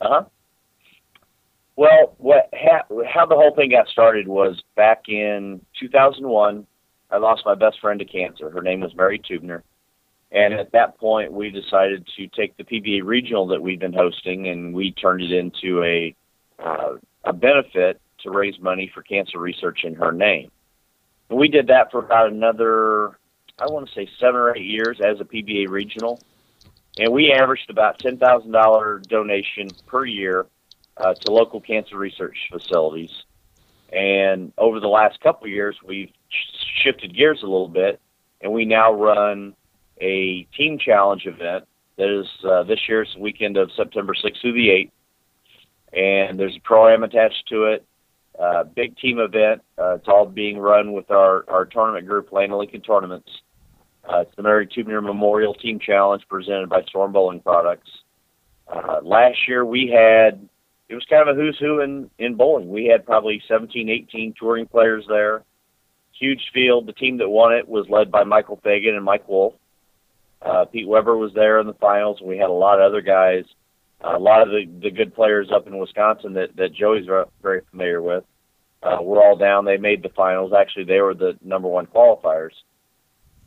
Uh 0.00 0.08
huh. 0.08 0.24
Well, 1.76 2.14
what 2.18 2.48
ha- 2.54 2.86
how 3.06 3.26
the 3.26 3.34
whole 3.34 3.54
thing 3.54 3.70
got 3.70 3.88
started 3.88 4.28
was 4.28 4.62
back 4.76 5.08
in 5.08 5.60
2001. 5.80 6.66
I 7.10 7.16
lost 7.18 7.42
my 7.44 7.54
best 7.54 7.80
friend 7.80 7.98
to 7.98 8.06
cancer. 8.06 8.50
Her 8.50 8.62
name 8.62 8.80
was 8.80 8.94
Mary 8.94 9.18
Tubner. 9.18 9.62
And 10.32 10.54
at 10.54 10.72
that 10.72 10.98
point, 10.98 11.30
we 11.30 11.50
decided 11.50 12.08
to 12.16 12.26
take 12.28 12.56
the 12.56 12.64
PBA 12.64 13.04
regional 13.04 13.46
that 13.48 13.62
we've 13.62 13.78
been 13.78 13.92
hosting 13.92 14.48
and 14.48 14.74
we 14.74 14.92
turned 14.92 15.20
it 15.22 15.30
into 15.30 15.84
a, 15.84 16.14
uh, 16.58 16.94
a 17.24 17.32
benefit 17.34 18.00
to 18.20 18.30
raise 18.30 18.58
money 18.58 18.90
for 18.92 19.02
cancer 19.02 19.38
research 19.38 19.84
in 19.84 19.94
her 19.94 20.10
name. 20.10 20.50
And 21.28 21.38
we 21.38 21.48
did 21.48 21.66
that 21.66 21.90
for 21.90 21.98
about 21.98 22.32
another, 22.32 23.18
I 23.58 23.66
want 23.66 23.88
to 23.88 23.94
say 23.94 24.08
seven 24.18 24.36
or 24.36 24.56
eight 24.56 24.64
years 24.64 25.00
as 25.04 25.20
a 25.20 25.24
PBA 25.24 25.68
regional. 25.68 26.18
And 26.98 27.12
we 27.12 27.32
averaged 27.32 27.68
about 27.68 27.98
$10,000 27.98 29.02
donation 29.08 29.68
per 29.86 30.06
year 30.06 30.46
uh, 30.96 31.12
to 31.12 31.30
local 31.30 31.60
cancer 31.60 31.98
research 31.98 32.38
facilities. 32.50 33.12
And 33.92 34.52
over 34.56 34.80
the 34.80 34.88
last 34.88 35.20
couple 35.20 35.44
of 35.44 35.52
years, 35.52 35.76
we've 35.84 36.10
shifted 36.82 37.14
gears 37.14 37.42
a 37.42 37.46
little 37.46 37.68
bit, 37.68 38.00
and 38.40 38.52
we 38.52 38.64
now 38.64 38.92
run 38.92 39.54
a 40.02 40.46
team 40.56 40.78
challenge 40.78 41.26
event 41.26 41.64
that 41.96 42.08
is 42.08 42.26
uh, 42.44 42.64
this 42.64 42.80
year's 42.88 43.14
weekend 43.18 43.56
of 43.56 43.70
September 43.76 44.14
6th 44.14 44.40
through 44.40 44.54
the 44.54 44.68
8th. 44.68 44.90
And 45.92 46.38
there's 46.38 46.56
a 46.56 46.60
program 46.60 47.04
attached 47.04 47.46
to 47.50 47.64
it, 47.64 47.86
uh, 48.38 48.64
big 48.64 48.96
team 48.96 49.18
event. 49.18 49.62
Uh, 49.78 49.94
it's 49.94 50.08
all 50.08 50.26
being 50.26 50.58
run 50.58 50.92
with 50.92 51.10
our, 51.10 51.44
our 51.48 51.64
tournament 51.66 52.06
group, 52.06 52.32
Land 52.32 52.52
Lincoln 52.52 52.80
Tournaments. 52.80 53.30
Uh, 54.10 54.20
it's 54.20 54.34
the 54.36 54.42
Mary 54.42 54.66
Tubner 54.66 55.02
Memorial 55.02 55.54
Team 55.54 55.78
Challenge 55.78 56.22
presented 56.28 56.68
by 56.68 56.82
Storm 56.88 57.12
Bowling 57.12 57.40
Products. 57.40 57.90
Uh, 58.66 58.98
last 59.02 59.46
year 59.46 59.64
we 59.64 59.86
had, 59.86 60.48
it 60.88 60.94
was 60.94 61.04
kind 61.08 61.28
of 61.28 61.36
a 61.36 61.40
who's 61.40 61.58
who 61.58 61.80
in, 61.80 62.10
in 62.18 62.34
bowling. 62.34 62.70
We 62.70 62.86
had 62.86 63.06
probably 63.06 63.42
17, 63.46 63.88
18 63.88 64.34
touring 64.36 64.66
players 64.66 65.04
there 65.08 65.44
huge 66.22 66.50
field. 66.54 66.86
The 66.86 66.92
team 66.92 67.18
that 67.18 67.28
won 67.28 67.52
it 67.52 67.68
was 67.68 67.86
led 67.88 68.10
by 68.10 68.24
Michael 68.24 68.60
Fagan 68.62 68.94
and 68.94 69.04
Mike 69.04 69.28
Wolfe. 69.28 69.54
Uh, 70.44 70.64
Pete 70.64 70.88
Weber 70.88 71.16
was 71.16 71.32
there 71.34 71.60
in 71.60 71.66
the 71.66 71.74
finals, 71.74 72.18
and 72.20 72.28
we 72.28 72.38
had 72.38 72.50
a 72.50 72.52
lot 72.52 72.80
of 72.80 72.86
other 72.86 73.00
guys, 73.00 73.44
a 74.00 74.18
lot 74.18 74.42
of 74.42 74.48
the, 74.48 74.66
the 74.82 74.90
good 74.90 75.14
players 75.14 75.50
up 75.54 75.66
in 75.66 75.78
Wisconsin 75.78 76.32
that, 76.34 76.56
that 76.56 76.74
Joey's 76.74 77.06
very 77.42 77.60
familiar 77.70 78.02
with. 78.02 78.24
Uh, 78.82 79.00
were 79.00 79.22
all 79.22 79.36
down. 79.36 79.64
They 79.64 79.76
made 79.76 80.02
the 80.02 80.08
finals. 80.08 80.52
Actually, 80.52 80.86
they 80.86 81.00
were 81.00 81.14
the 81.14 81.38
number 81.40 81.68
one 81.68 81.86
qualifiers. 81.86 82.50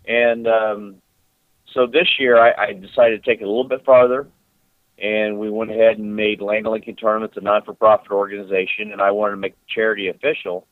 And 0.08 0.48
um, 0.48 0.96
so 1.74 1.88
this 1.88 2.08
year, 2.18 2.38
I, 2.38 2.68
I 2.68 2.74
decided 2.74 3.22
to 3.22 3.30
take 3.30 3.42
it 3.42 3.44
a 3.44 3.48
little 3.48 3.68
bit 3.68 3.84
farther, 3.84 4.28
and 4.98 5.38
we 5.38 5.50
went 5.50 5.72
ahead 5.72 5.98
and 5.98 6.16
made 6.16 6.40
Land 6.40 6.68
Lincoln 6.68 6.96
Tournaments 6.96 7.36
a 7.36 7.42
non-for-profit 7.42 8.12
organization, 8.12 8.94
and 8.94 9.02
I 9.02 9.12
wanted 9.12 9.32
to 9.32 9.42
make 9.42 9.56
the 9.56 9.66
charity 9.68 10.08
official. 10.08 10.68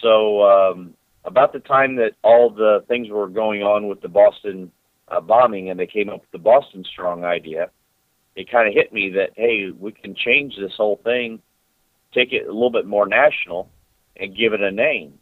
So 0.00 0.44
um, 0.44 0.94
about 1.26 1.52
the 1.52 1.60
time 1.60 1.96
that 1.96 2.12
all 2.22 2.48
the 2.48 2.82
things 2.88 3.10
were 3.10 3.28
going 3.28 3.62
on 3.62 3.86
with 3.86 4.00
the 4.00 4.08
Boston 4.08 4.72
uh, 5.10 5.20
bombing 5.20 5.70
and 5.70 5.78
they 5.78 5.86
came 5.86 6.08
up 6.08 6.20
with 6.20 6.30
the 6.32 6.38
Boston 6.38 6.84
Strong 6.84 7.24
idea, 7.24 7.70
it 8.36 8.50
kind 8.50 8.68
of 8.68 8.74
hit 8.74 8.92
me 8.92 9.10
that, 9.10 9.30
hey, 9.36 9.70
we 9.76 9.92
can 9.92 10.14
change 10.14 10.54
this 10.56 10.72
whole 10.76 11.00
thing, 11.04 11.40
take 12.14 12.32
it 12.32 12.46
a 12.46 12.52
little 12.52 12.70
bit 12.70 12.86
more 12.86 13.06
national, 13.06 13.70
and 14.16 14.36
give 14.36 14.52
it 14.52 14.60
a 14.60 14.70
name. 14.70 15.14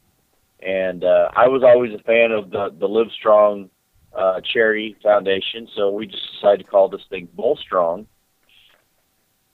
And 0.60 1.04
uh, 1.04 1.30
I 1.36 1.48
was 1.48 1.62
always 1.64 1.92
a 1.94 2.02
fan 2.02 2.32
of 2.32 2.50
the, 2.50 2.74
the 2.78 2.86
Live 2.86 3.08
Strong 3.18 3.70
uh, 4.16 4.40
charity 4.52 4.96
foundation, 5.02 5.68
so 5.76 5.90
we 5.90 6.06
just 6.06 6.22
decided 6.34 6.64
to 6.64 6.70
call 6.70 6.88
this 6.88 7.02
thing 7.08 7.28
Bowl 7.34 7.58
Strong. 7.60 8.06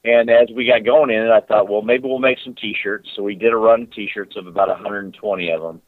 And 0.04 0.28
as 0.28 0.48
we 0.54 0.66
got 0.66 0.84
going 0.84 1.10
in 1.10 1.22
it, 1.22 1.30
I 1.30 1.40
thought, 1.40 1.68
well, 1.68 1.80
maybe 1.82 2.08
we'll 2.08 2.18
make 2.18 2.38
some 2.44 2.54
T-shirts. 2.54 3.08
So 3.16 3.22
we 3.22 3.34
did 3.34 3.52
a 3.54 3.56
run 3.56 3.82
of 3.82 3.92
T-shirts 3.92 4.36
of 4.36 4.46
about 4.46 4.68
120 4.68 5.50
of 5.50 5.62
them 5.62 5.80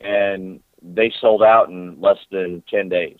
and 0.00 0.60
they 0.82 1.12
sold 1.20 1.42
out 1.42 1.68
in 1.68 2.00
less 2.00 2.18
than 2.30 2.62
10 2.68 2.88
days. 2.88 3.18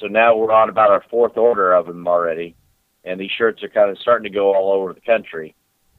So 0.00 0.06
now 0.06 0.36
we're 0.36 0.52
on 0.52 0.68
about 0.68 0.90
our 0.90 1.04
fourth 1.10 1.36
order 1.36 1.72
of 1.72 1.86
them 1.86 2.06
already, 2.08 2.56
and 3.04 3.20
these 3.20 3.30
shirts 3.30 3.62
are 3.62 3.68
kind 3.68 3.90
of 3.90 3.98
starting 3.98 4.24
to 4.24 4.34
go 4.34 4.54
all 4.54 4.72
over 4.72 4.92
the 4.92 5.00
country. 5.00 5.54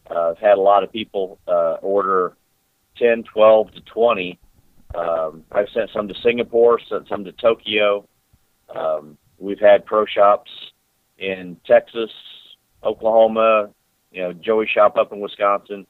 Uh, 0.09 0.31
I've 0.31 0.39
had 0.39 0.57
a 0.57 0.61
lot 0.61 0.83
of 0.83 0.91
people 0.91 1.39
uh, 1.47 1.75
order 1.81 2.35
10, 2.97 3.23
12 3.31 3.71
to 3.73 3.81
20. 3.81 4.39
Um, 4.95 5.43
I've 5.51 5.69
sent 5.73 5.91
some 5.93 6.07
to 6.07 6.15
Singapore, 6.21 6.79
sent 6.89 7.07
some 7.07 7.23
to 7.23 7.31
Tokyo. 7.31 8.07
Um, 8.75 9.17
we've 9.37 9.59
had 9.59 9.85
pro 9.85 10.05
shops 10.05 10.51
in 11.17 11.57
Texas, 11.65 12.11
Oklahoma, 12.83 13.69
you 14.11 14.21
know, 14.21 14.33
Joey 14.33 14.67
shop 14.67 14.97
up 14.97 15.13
in 15.13 15.19
Wisconsin 15.19 15.85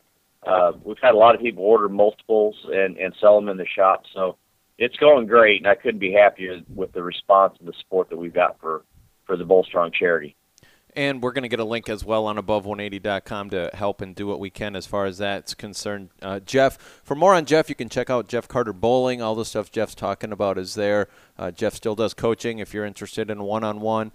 uh, 0.46 0.72
we've 0.84 0.98
had 1.02 1.14
a 1.14 1.18
lot 1.18 1.36
of 1.36 1.42
people 1.42 1.64
order 1.64 1.88
multiples 1.88 2.56
and, 2.66 2.98
and 2.98 3.14
sell 3.20 3.40
them 3.40 3.50
in 3.50 3.58
the 3.58 3.66
shop. 3.66 4.04
So 4.14 4.38
it's 4.82 4.98
going 4.98 5.28
great, 5.28 5.62
and 5.62 5.68
I 5.68 5.76
couldn't 5.76 6.00
be 6.00 6.12
happier 6.12 6.60
with 6.74 6.92
the 6.92 7.04
response 7.04 7.56
and 7.60 7.68
the 7.68 7.74
support 7.80 8.10
that 8.10 8.18
we've 8.18 8.34
got 8.34 8.60
for, 8.60 8.84
for 9.26 9.38
the 9.38 9.46
Bowl 9.46 9.64
Strong 9.64 9.92
charity. 9.98 10.36
And 10.94 11.22
we're 11.22 11.32
going 11.32 11.44
to 11.44 11.50
get 11.50 11.60
a 11.60 11.66
link 11.66 11.88
as 11.88 12.04
well 12.04 12.26
on 12.26 12.38
above180.com 12.38 13.52
to 13.52 13.70
help 13.74 14.02
and 14.02 14.14
do 14.14 14.28
what 14.28 14.40
we 14.40 14.50
can 14.50 14.76
as 14.76 14.86
far 14.86 15.06
as 15.06 15.20
that's 15.20 15.54
concerned. 15.54 16.10
Uh, 16.22 16.40
Jeff, 16.42 16.78
for 17.04 17.16
more 17.16 17.34
on 17.34 17.46
Jeff, 17.46 17.70
you 17.70 17.76
can 17.76 17.88
check 17.88 18.10
out 18.10 18.28
Jeff 18.28 18.48
Carter 18.48 18.74
Bowling. 18.74 19.22
All 19.22 19.36
the 19.36 19.46
stuff 19.46 19.72
Jeff's 19.72 19.96
talking 19.96 20.34
about 20.34 20.58
is 20.58 20.74
there. 20.74 21.08
Uh, 21.38 21.52
Jeff 21.52 21.76
still 21.76 21.96
does 21.96 22.14
coaching 22.14 22.60
if 22.60 22.74
you're 22.74 22.84
interested 22.84 23.30
in 23.30 23.44
one 23.44 23.64
on 23.64 23.80
one. 23.80 24.12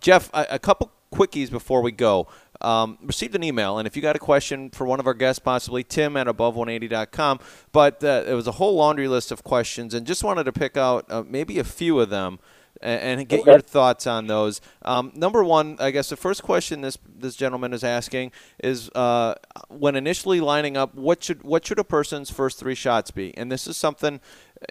Jeff, 0.00 0.30
a, 0.32 0.46
a 0.50 0.58
couple 0.60 0.92
quickies 1.12 1.50
before 1.50 1.80
we 1.80 1.92
go. 1.92 2.28
Um, 2.60 2.98
received 3.02 3.34
an 3.34 3.42
email, 3.42 3.78
and 3.78 3.86
if 3.86 3.96
you 3.96 4.02
got 4.02 4.16
a 4.16 4.20
question 4.20 4.70
for 4.70 4.86
one 4.86 5.00
of 5.00 5.06
our 5.06 5.14
guests, 5.14 5.38
possibly 5.38 5.84
Tim 5.84 6.16
at 6.16 6.26
above180.com, 6.26 7.40
but 7.72 8.02
uh, 8.02 8.24
it 8.26 8.34
was 8.34 8.46
a 8.46 8.52
whole 8.52 8.74
laundry 8.76 9.08
list 9.08 9.32
of 9.32 9.44
questions, 9.44 9.92
and 9.92 10.06
just 10.06 10.24
wanted 10.24 10.44
to 10.44 10.52
pick 10.52 10.76
out 10.76 11.04
uh, 11.10 11.22
maybe 11.26 11.58
a 11.58 11.64
few 11.64 12.00
of 12.00 12.10
them 12.10 12.38
and, 12.80 13.28
get 13.28 13.46
your 13.46 13.60
thoughts 13.60 14.06
on 14.06 14.26
those. 14.26 14.60
Um, 14.82 15.12
number 15.14 15.42
one, 15.42 15.76
I 15.78 15.90
guess 15.90 16.08
the 16.08 16.16
first 16.16 16.42
question 16.42 16.80
this 16.80 16.98
this 17.16 17.36
gentleman 17.36 17.72
is 17.72 17.84
asking 17.84 18.32
is 18.62 18.90
uh, 18.90 19.34
when 19.68 19.96
initially 19.96 20.40
lining 20.40 20.76
up, 20.76 20.94
what 20.94 21.22
should 21.22 21.42
what 21.42 21.66
should 21.66 21.78
a 21.78 21.84
person's 21.84 22.30
first 22.30 22.58
three 22.58 22.74
shots 22.74 23.10
be? 23.10 23.36
And 23.36 23.50
this 23.50 23.66
is 23.66 23.76
something, 23.76 24.20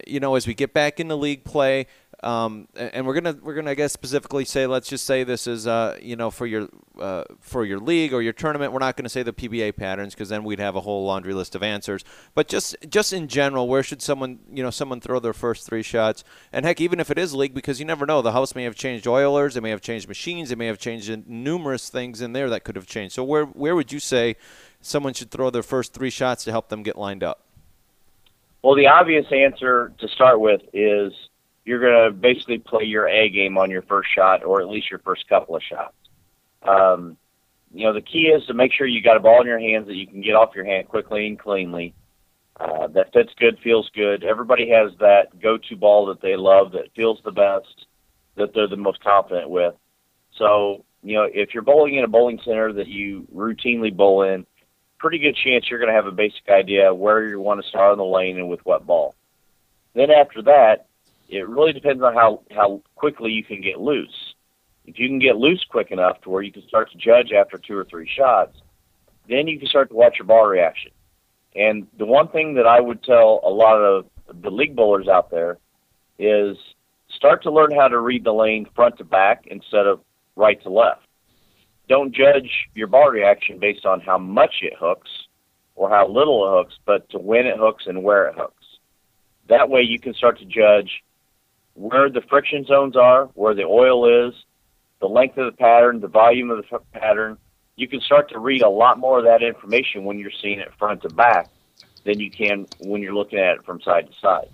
you 0.08 0.20
know, 0.20 0.36
as 0.36 0.48
we 0.48 0.54
get 0.54 0.74
back 0.74 1.00
into 1.00 1.16
league 1.16 1.44
play, 1.44 1.88
um, 2.24 2.70
and 2.76 3.06
we're 3.06 3.14
gonna 3.14 3.38
we're 3.42 3.54
gonna 3.54 3.72
I 3.72 3.74
guess 3.74 3.92
specifically 3.92 4.46
say 4.46 4.66
let's 4.66 4.88
just 4.88 5.06
say 5.06 5.26
this 5.26 5.46
is 5.46 5.68
uh, 5.68 5.98
you 6.02 6.16
know 6.16 6.32
for 6.32 6.46
your 6.46 6.70
uh, 6.98 7.26
for 7.42 7.66
your 7.66 7.80
league 7.80 8.14
or 8.14 8.22
your 8.22 8.32
tournament. 8.32 8.72
We're 8.72 8.80
not 8.80 8.96
to 8.96 9.10
say 9.10 9.24
the 9.24 9.34
PBA 9.34 9.76
patterns 9.76 10.14
because 10.14 10.30
then 10.30 10.46
we'd 10.46 10.60
have 10.60 10.78
a 10.78 10.82
whole 10.82 11.06
laundry 11.06 11.34
list 11.34 11.54
of 11.54 11.64
answers. 11.64 12.06
But 12.34 12.48
just 12.48 12.78
just 12.88 13.12
in 13.12 13.28
general, 13.28 13.68
where 13.68 13.84
should 13.84 14.02
someone 14.02 14.40
you 14.50 14.64
know 14.64 14.70
someone 14.70 15.02
throw 15.02 15.20
their 15.20 15.34
first 15.34 15.66
three 15.66 15.84
shots? 15.84 16.24
And 16.54 16.66
heck, 16.66 16.80
even 16.80 17.02
if 17.02 17.12
it 17.12 17.18
is 17.18 17.34
league, 17.34 17.54
because 17.54 17.80
you 17.80 17.86
never 17.86 18.06
know, 18.06 18.22
the 18.22 18.32
house 18.32 18.56
may 18.56 18.64
have 18.64 18.76
changed 18.76 19.06
oilers, 19.06 19.56
they 19.56 19.60
may 19.60 19.72
have 19.72 19.82
changed 19.82 20.08
machines, 20.08 20.48
they 20.48 20.56
may 20.56 20.68
have 20.68 20.80
changed 20.80 21.28
numerous 21.28 21.90
things 21.90 22.22
in 22.22 22.32
there 22.32 22.50
that 22.50 22.64
could 22.64 22.78
have 22.78 22.88
changed. 22.88 23.16
So 23.16 23.24
where 23.26 23.46
where 23.46 23.76
would 23.76 23.92
you 23.92 24.00
say 24.00 24.38
someone 24.80 25.14
should 25.14 25.30
throw 25.30 25.50
their 25.50 25.64
first 25.64 25.94
three 25.94 26.10
shots 26.10 26.46
to 26.46 26.52
help 26.52 26.70
them 26.70 26.84
get 26.84 26.98
lined 26.98 27.24
up? 27.24 27.42
Well, 28.64 28.76
the 28.76 28.88
obvious 28.88 29.26
answer 29.32 29.94
to 30.00 30.08
start 30.08 30.40
with 30.40 30.62
is 30.72 31.14
you're 31.66 31.82
going 31.82 32.06
to 32.06 32.18
basically 32.18 32.60
play 32.60 32.86
your 32.86 33.08
A 33.08 33.30
game 33.30 33.58
on 33.58 33.70
your 33.70 33.82
first 33.82 34.10
shot, 34.14 34.44
or 34.44 34.62
at 34.62 34.70
least 34.70 34.90
your 34.90 35.00
first 35.00 35.28
couple 35.28 35.56
of 35.56 35.62
shots. 35.62 35.96
Um, 36.64 37.18
you 37.74 37.86
know, 37.86 37.94
the 37.94 38.02
key 38.02 38.28
is 38.28 38.46
to 38.46 38.54
make 38.54 38.72
sure 38.72 38.88
you 38.88 39.02
got 39.02 39.18
a 39.18 39.20
ball 39.20 39.42
in 39.42 39.48
your 39.48 39.60
hands 39.60 39.88
that 39.88 39.96
you 39.96 40.08
can 40.08 40.22
get 40.22 40.36
off 40.36 40.56
your 40.56 40.64
hand 40.64 40.88
quickly 40.88 41.28
and 41.28 41.38
cleanly. 41.38 41.94
Uh, 42.58 42.88
that 42.88 43.12
fits 43.12 43.34
good, 43.38 43.60
feels 43.60 43.90
good. 43.94 44.24
Everybody 44.24 44.70
has 44.70 44.92
that 45.00 45.40
go-to 45.42 45.76
ball 45.76 46.06
that 46.06 46.22
they 46.22 46.38
love, 46.38 46.72
that 46.74 46.94
feels 46.96 47.20
the 47.26 47.32
best, 47.32 47.88
that 48.36 48.54
they're 48.54 48.68
the 48.68 48.78
most 48.78 49.04
confident 49.04 49.50
with. 49.50 49.74
So, 50.38 50.86
you 51.02 51.16
know, 51.16 51.24
if 51.24 51.54
you're 51.54 51.64
bowling 51.64 51.96
in 51.96 52.04
a 52.04 52.08
bowling 52.08 52.40
center 52.46 52.72
that 52.74 52.88
you 52.88 53.28
routinely 53.34 53.94
bowl 53.94 54.22
in, 54.22 54.46
pretty 55.04 55.20
good 55.20 55.36
chance 55.36 55.70
you're 55.70 55.80
going 55.80 55.90
to 55.90 55.96
have 55.96 56.08
a 56.08 56.12
basic 56.12 56.48
idea 56.48 56.94
where 56.94 57.28
you 57.28 57.38
want 57.38 57.62
to 57.62 57.68
start 57.68 57.92
on 57.92 57.98
the 57.98 58.06
lane 58.06 58.38
and 58.38 58.48
with 58.48 58.66
what 58.66 58.88
ball. 58.88 59.14
Then 59.94 60.10
after 60.10 60.42
that, 60.44 60.86
it 61.28 61.46
really 61.50 61.74
depends 61.74 62.02
on 62.02 62.14
how 62.14 62.42
how 62.52 62.82
quickly 62.96 63.32
you 63.32 63.44
can 63.44 63.62
get 63.62 63.82
loose. 63.82 64.34
If 64.86 64.98
you 64.98 65.10
can 65.10 65.20
get 65.20 65.36
loose 65.36 65.66
quick 65.70 65.92
enough 65.92 66.22
to 66.22 66.30
where 66.30 66.42
you 66.42 66.54
can 66.54 66.66
start 66.70 66.90
to 66.92 66.98
judge 66.98 67.34
after 67.34 67.58
two 67.58 67.78
or 67.78 67.84
three 67.84 68.10
shots, 68.10 68.58
then 69.28 69.46
you 69.48 69.60
can 69.60 69.68
start 69.68 69.90
to 69.90 69.96
watch 69.96 70.16
your 70.20 70.26
ball 70.26 70.46
reaction. 70.46 70.92
And 71.54 71.86
the 71.98 72.06
one 72.06 72.30
thing 72.30 72.54
that 72.54 72.66
I 72.66 72.80
would 72.80 73.04
tell 73.04 73.42
a 73.44 73.50
lot 73.50 73.76
of 73.82 74.06
the 74.42 74.52
league 74.52 74.76
bowlers 74.76 75.10
out 75.10 75.30
there 75.30 75.58
is 76.18 76.56
start 77.10 77.44
to 77.44 77.52
learn 77.52 77.76
how 77.76 77.90
to 77.90 78.00
read 78.00 78.24
the 78.24 78.34
lane 78.34 78.68
front 78.74 78.98
to 79.00 79.04
back 79.04 79.48
instead 79.48 79.86
of 79.86 80.00
right 80.38 80.62
to 80.64 80.70
left. 80.70 81.03
Don't 81.90 82.14
judge 82.14 82.50
your 82.76 82.88
ball 82.88 83.10
reaction 83.10 83.60
based 83.60 83.86
on 83.86 84.00
how 84.00 84.18
much 84.18 84.56
it 84.62 84.74
hooks 84.80 85.10
or 85.76 85.90
how 85.90 86.08
little 86.08 86.48
it 86.48 86.58
hooks, 86.58 86.76
but 86.86 87.10
to 87.10 87.20
when 87.20 87.46
it 87.46 87.58
hooks 87.58 87.86
and 87.88 88.04
where 88.04 88.28
it 88.28 88.36
hooks. 88.38 88.66
That 89.50 89.70
way 89.70 89.82
you 89.82 90.00
can 90.00 90.14
start 90.14 90.40
to 90.40 90.46
judge 90.46 91.04
where 91.74 92.10
the 92.10 92.22
friction 92.22 92.66
zones 92.66 92.96
are, 92.96 93.26
where 93.34 93.54
the 93.54 93.64
oil 93.64 94.28
is, 94.28 94.34
the 95.00 95.08
length 95.08 95.38
of 95.38 95.46
the 95.46 95.58
pattern, 95.58 96.00
the 96.00 96.08
volume 96.08 96.50
of 96.52 96.58
the 96.58 96.80
pattern. 96.94 97.38
You 97.76 97.88
can 97.88 98.00
start 98.00 98.30
to 98.30 98.40
read 98.40 98.62
a 98.62 98.70
lot 98.70 99.00
more 99.00 99.20
of 99.20 99.26
that 99.26 99.42
information 99.42 100.06
when 100.06 100.20
you're 100.20 100.32
seeing 100.42 100.60
it 100.60 100.72
front 100.78 101.02
to 101.02 101.10
back 101.10 101.50
than 102.06 102.20
you 102.20 102.30
can 102.30 102.68
when 102.80 103.02
you're 103.02 103.16
looking 103.16 103.40
at 103.40 103.56
it 103.56 103.66
from 103.66 103.82
side 103.82 104.08
to 104.08 104.14
side. 104.22 104.50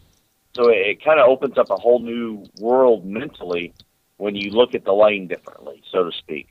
So 0.56 0.70
it, 0.70 0.78
it 0.78 1.04
kind 1.04 1.20
of 1.20 1.28
opens 1.28 1.58
up 1.58 1.70
a 1.70 1.76
whole 1.76 2.00
new 2.00 2.46
world 2.60 3.06
mentally 3.06 3.74
when 4.18 4.36
you 4.36 4.52
look 4.52 4.74
at 4.74 4.86
the 4.86 4.94
lane 4.94 5.28
differently, 5.28 5.84
so 5.92 6.06
to 6.06 6.12
speak. 6.12 6.48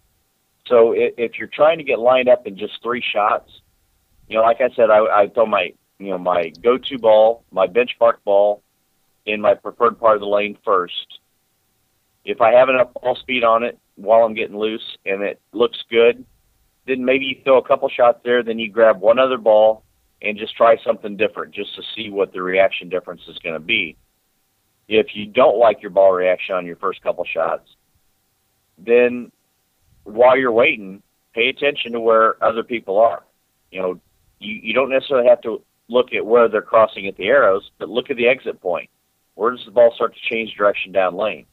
So 0.69 0.93
if, 0.93 1.15
if 1.17 1.39
you're 1.39 1.49
trying 1.49 1.79
to 1.79 1.85
get 1.85 1.99
lined 1.99 2.29
up 2.29 2.47
in 2.47 2.57
just 2.57 2.83
three 2.83 3.03
shots, 3.03 3.51
you 4.29 4.37
know, 4.37 4.43
like 4.43 4.61
I 4.61 4.69
said, 4.75 4.91
I, 4.91 5.23
I 5.23 5.29
throw 5.29 5.47
my 5.47 5.73
you 5.99 6.11
know 6.11 6.19
my 6.19 6.51
go-to 6.63 6.99
ball, 6.99 7.45
my 7.51 7.67
benchmark 7.67 8.23
ball, 8.25 8.63
in 9.27 9.41
my 9.41 9.55
preferred 9.55 9.99
part 9.99 10.17
of 10.17 10.21
the 10.21 10.27
lane 10.27 10.59
first. 10.65 11.19
If 12.25 12.41
I 12.41 12.53
have 12.53 12.69
enough 12.69 12.93
ball 12.95 13.17
speed 13.17 13.45
on 13.45 13.63
it 13.63 13.79
while 13.97 14.25
I'm 14.25 14.35
getting 14.35 14.57
loose 14.57 14.97
and 15.07 15.23
it 15.23 15.41
looks 15.53 15.79
good, 15.91 16.25
then 16.87 17.05
maybe 17.05 17.25
you 17.27 17.37
throw 17.43 17.59
a 17.59 17.67
couple 17.67 17.89
shots 17.89 18.21
there, 18.25 18.43
then 18.43 18.59
you 18.59 18.71
grab 18.71 19.01
one 19.01 19.19
other 19.19 19.39
ball 19.39 19.85
and 20.21 20.37
just 20.37 20.57
try 20.57 20.77
something 20.85 21.17
different 21.17 21.55
just 21.55 21.75
to 21.77 21.83
see 21.95 22.11
what 22.11 22.33
the 22.33 22.43
reaction 22.43 22.89
difference 22.89 23.23
is 23.29 23.39
going 23.39 23.55
to 23.55 23.61
be. 23.61 23.97
If 24.89 25.15
you 25.15 25.27
don't 25.27 25.59
like 25.59 25.83
your 25.83 25.91
ball 25.91 26.13
reaction 26.13 26.55
on 26.55 26.67
your 26.67 26.77
first 26.77 27.03
couple 27.03 27.25
shots, 27.25 27.69
then 28.79 29.31
while 30.09 30.38
you're 30.38 30.53
waiting, 30.53 31.03
pay 31.35 31.49
attention 31.49 31.93
to 31.93 32.00
where 32.00 32.43
other 32.43 32.62
people 32.62 32.99
are. 32.99 33.23
You 33.71 33.83
know, 33.83 34.00
you, 34.38 34.55
you 34.62 34.75
don't 34.75 34.91
necessarily 34.91 35.29
have 35.29 35.43
to 35.43 35.62
look 35.88 36.12
at 36.12 36.25
where 36.25 36.49
they're 36.49 36.62
crossing 36.62 37.07
at 37.07 37.17
the 37.17 37.27
arrows, 37.27 37.71
but 37.79 37.88
look 37.88 38.11
at 38.11 38.17
the 38.17 38.29
exit 38.29 38.61
point. 38.61 38.91
Where 39.35 39.50
does 39.53 39.65
the 39.65 39.71
ball 39.71 39.93
start 39.95 40.15
to 40.15 40.35
change 40.35 40.55
direction 40.57 40.93
down 40.93 41.17
lane? 41.17 41.47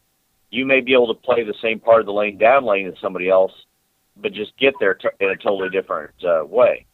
You 0.49 0.65
may 0.65 0.81
be 0.81 0.93
able 0.93 1.13
to 1.13 1.21
play 1.21 1.43
the 1.43 1.53
same 1.61 1.79
part 1.79 1.99
of 1.99 2.05
the 2.05 2.13
lane 2.13 2.37
down 2.37 2.65
lane 2.65 2.87
as 2.87 2.95
somebody 3.01 3.29
else, 3.29 3.51
but 4.17 4.33
just 4.33 4.57
get 4.57 4.73
there 4.79 4.93
t- 4.93 5.09
in 5.19 5.29
a 5.29 5.35
totally 5.35 5.69
different 5.69 6.11
uh, 6.23 6.45
way. 6.45 6.85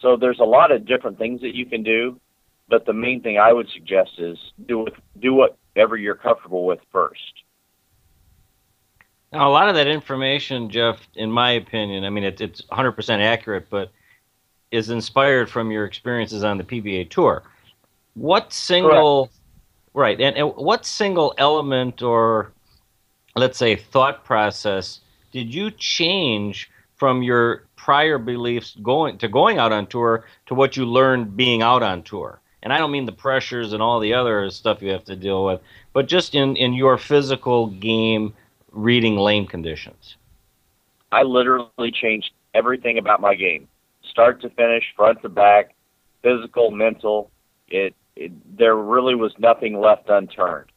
So 0.00 0.16
there's 0.16 0.40
a 0.40 0.44
lot 0.44 0.72
of 0.72 0.86
different 0.86 1.18
things 1.18 1.40
that 1.42 1.54
you 1.54 1.66
can 1.66 1.82
do, 1.82 2.18
but 2.68 2.86
the 2.86 2.92
main 2.92 3.20
thing 3.20 3.38
I 3.38 3.52
would 3.52 3.68
suggest 3.74 4.12
is 4.18 4.38
do 4.66 4.78
with, 4.78 4.94
do 5.20 5.34
whatever 5.34 5.96
you're 5.96 6.14
comfortable 6.14 6.64
with 6.64 6.78
first. 6.92 7.42
Now, 9.32 9.48
a 9.48 9.52
lot 9.52 9.68
of 9.68 9.76
that 9.76 9.86
information, 9.86 10.70
Jeff, 10.70 10.98
in 11.14 11.30
my 11.30 11.52
opinion, 11.52 12.04
I 12.04 12.10
mean, 12.10 12.24
it, 12.24 12.40
it's 12.40 12.62
100% 12.62 13.20
accurate, 13.20 13.68
but 13.70 13.92
is 14.72 14.90
inspired 14.90 15.48
from 15.48 15.70
your 15.70 15.84
experiences 15.84 16.42
on 16.42 16.58
the 16.58 16.64
PBA 16.64 17.10
Tour. 17.10 17.44
What 18.14 18.52
single, 18.52 19.26
Correct. 19.26 19.38
right, 19.94 20.20
and, 20.20 20.36
and 20.36 20.48
what 20.56 20.84
single 20.84 21.32
element 21.38 22.02
or, 22.02 22.52
let's 23.36 23.56
say, 23.56 23.76
thought 23.76 24.24
process 24.24 25.00
did 25.32 25.54
you 25.54 25.70
change 25.70 26.68
from 26.96 27.22
your 27.22 27.64
prior 27.76 28.18
beliefs 28.18 28.76
going 28.82 29.16
to 29.18 29.28
going 29.28 29.58
out 29.58 29.72
on 29.72 29.86
tour 29.86 30.24
to 30.46 30.54
what 30.54 30.76
you 30.76 30.84
learned 30.84 31.36
being 31.36 31.62
out 31.62 31.84
on 31.84 32.02
tour? 32.02 32.40
And 32.62 32.72
I 32.72 32.78
don't 32.78 32.90
mean 32.90 33.06
the 33.06 33.12
pressures 33.12 33.72
and 33.72 33.82
all 33.82 34.00
the 34.00 34.12
other 34.12 34.50
stuff 34.50 34.82
you 34.82 34.90
have 34.90 35.04
to 35.04 35.16
deal 35.16 35.44
with, 35.44 35.60
but 35.92 36.08
just 36.08 36.34
in, 36.34 36.56
in 36.56 36.74
your 36.74 36.98
physical 36.98 37.68
game 37.68 38.34
reading 38.72 39.16
lane 39.16 39.46
conditions? 39.46 40.16
I 41.12 41.22
literally 41.22 41.90
changed 41.92 42.30
everything 42.54 42.98
about 42.98 43.20
my 43.20 43.34
game, 43.34 43.68
start 44.10 44.40
to 44.42 44.50
finish, 44.50 44.84
front 44.96 45.22
to 45.22 45.28
back, 45.28 45.74
physical, 46.22 46.70
mental. 46.70 47.30
It, 47.68 47.94
it 48.16 48.32
there 48.56 48.76
really 48.76 49.14
was 49.14 49.32
nothing 49.38 49.80
left 49.80 50.08
unturned. 50.08 50.70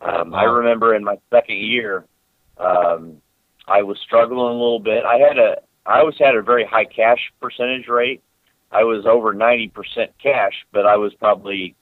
Um. 0.00 0.34
I 0.34 0.44
remember 0.44 0.94
in 0.94 1.04
my 1.04 1.16
second 1.30 1.58
year, 1.58 2.04
um, 2.58 3.20
I 3.66 3.82
was 3.82 3.98
struggling 4.04 4.40
a 4.40 4.52
little 4.52 4.80
bit. 4.80 5.04
I 5.04 5.18
had 5.18 5.38
a 5.38 5.56
I 5.86 6.00
always 6.00 6.16
had 6.18 6.34
a 6.34 6.42
very 6.42 6.64
high 6.64 6.86
cash 6.86 7.32
percentage 7.40 7.88
rate. 7.88 8.22
I 8.70 8.84
was 8.84 9.06
over 9.06 9.34
90% 9.34 9.70
cash, 10.20 10.52
but 10.72 10.86
I 10.86 10.96
was 10.96 11.14
probably 11.14 11.76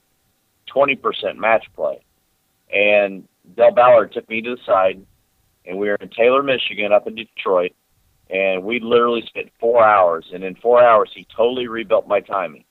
20% 0.75 1.37
match 1.37 1.65
play. 1.75 2.03
And 2.71 3.27
Del 3.55 3.71
Ballard 3.71 4.11
took 4.11 4.29
me 4.29 4.41
to 4.41 4.55
the 4.55 4.61
side 4.65 5.05
and 5.65 5.77
we 5.77 5.89
were 5.89 5.95
in 5.95 6.09
Taylor, 6.09 6.43
Michigan, 6.43 6.91
up 6.91 7.07
in 7.07 7.15
Detroit, 7.15 7.73
and 8.29 8.63
we 8.63 8.79
literally 8.79 9.23
spent 9.27 9.51
four 9.59 9.83
hours. 9.83 10.25
And 10.33 10.43
in 10.43 10.55
four 10.55 10.83
hours, 10.83 11.11
he 11.13 11.27
totally 11.35 11.67
rebuilt 11.67 12.07
my 12.07 12.19
timing. 12.19 12.65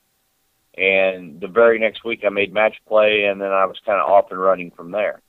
And 0.75 1.39
the 1.39 1.47
very 1.47 1.79
next 1.79 2.03
week, 2.03 2.21
I 2.25 2.29
made 2.29 2.53
match 2.53 2.75
play, 2.87 3.25
and 3.25 3.39
then 3.39 3.51
I 3.51 3.65
was 3.65 3.79
kind 3.85 3.99
of 3.99 4.09
off 4.09 4.31
and 4.31 4.39
running 4.39 4.71
from 4.71 4.91
there. 4.91 5.21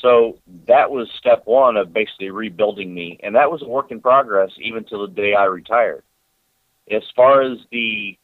So 0.00 0.38
that 0.68 0.90
was 0.90 1.08
step 1.18 1.42
one 1.44 1.76
of 1.76 1.92
basically 1.92 2.30
rebuilding 2.30 2.94
me, 2.94 3.18
and 3.22 3.34
that 3.34 3.50
was 3.50 3.62
a 3.62 3.68
work 3.68 3.90
in 3.90 4.00
progress 4.00 4.50
even 4.58 4.84
till 4.84 5.06
the 5.06 5.12
day 5.12 5.34
I 5.34 5.44
retired. 5.44 6.04
As 6.90 7.02
far 7.16 7.42
as 7.42 7.58
the 7.72 8.16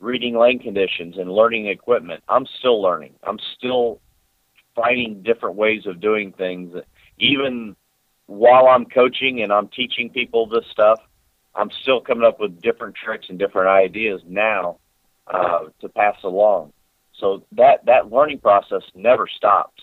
reading 0.00 0.38
lane 0.38 0.60
conditions 0.60 1.16
and 1.18 1.32
learning 1.32 1.66
equipment, 1.66 2.22
I'm 2.28 2.46
still 2.58 2.80
learning. 2.80 3.14
I'm 3.24 3.38
still 3.56 4.00
finding 4.76 5.22
different 5.22 5.56
ways 5.56 5.86
of 5.86 6.00
doing 6.00 6.32
things. 6.32 6.72
Even 7.18 7.74
while 8.28 8.68
I'm 8.68 8.84
coaching 8.84 9.42
and 9.42 9.52
I'm 9.52 9.68
teaching 9.68 10.10
people 10.10 10.46
this 10.46 10.66
stuff, 10.70 11.00
I'm 11.54 11.70
still 11.82 12.00
coming 12.00 12.24
up 12.24 12.38
with 12.38 12.60
different 12.60 12.94
tricks 12.94 13.26
and 13.30 13.38
different 13.38 13.68
ideas 13.68 14.20
now 14.26 14.78
uh, 15.26 15.64
to 15.80 15.88
pass 15.88 16.16
along. 16.22 16.72
So 17.18 17.44
that 17.52 17.86
that 17.86 18.12
learning 18.12 18.38
process 18.38 18.82
never 18.94 19.26
stops. 19.26 19.82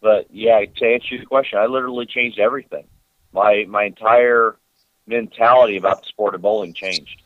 But 0.00 0.28
yeah, 0.30 0.60
to 0.60 0.86
answer 0.86 1.16
your 1.16 1.26
question, 1.26 1.58
I 1.58 1.66
literally 1.66 2.06
changed 2.06 2.38
everything. 2.38 2.86
My 3.32 3.66
my 3.68 3.84
entire 3.84 4.56
mentality 5.06 5.76
about 5.76 6.02
the 6.02 6.08
sport 6.08 6.34
of 6.36 6.40
bowling 6.40 6.72
changed. 6.74 7.21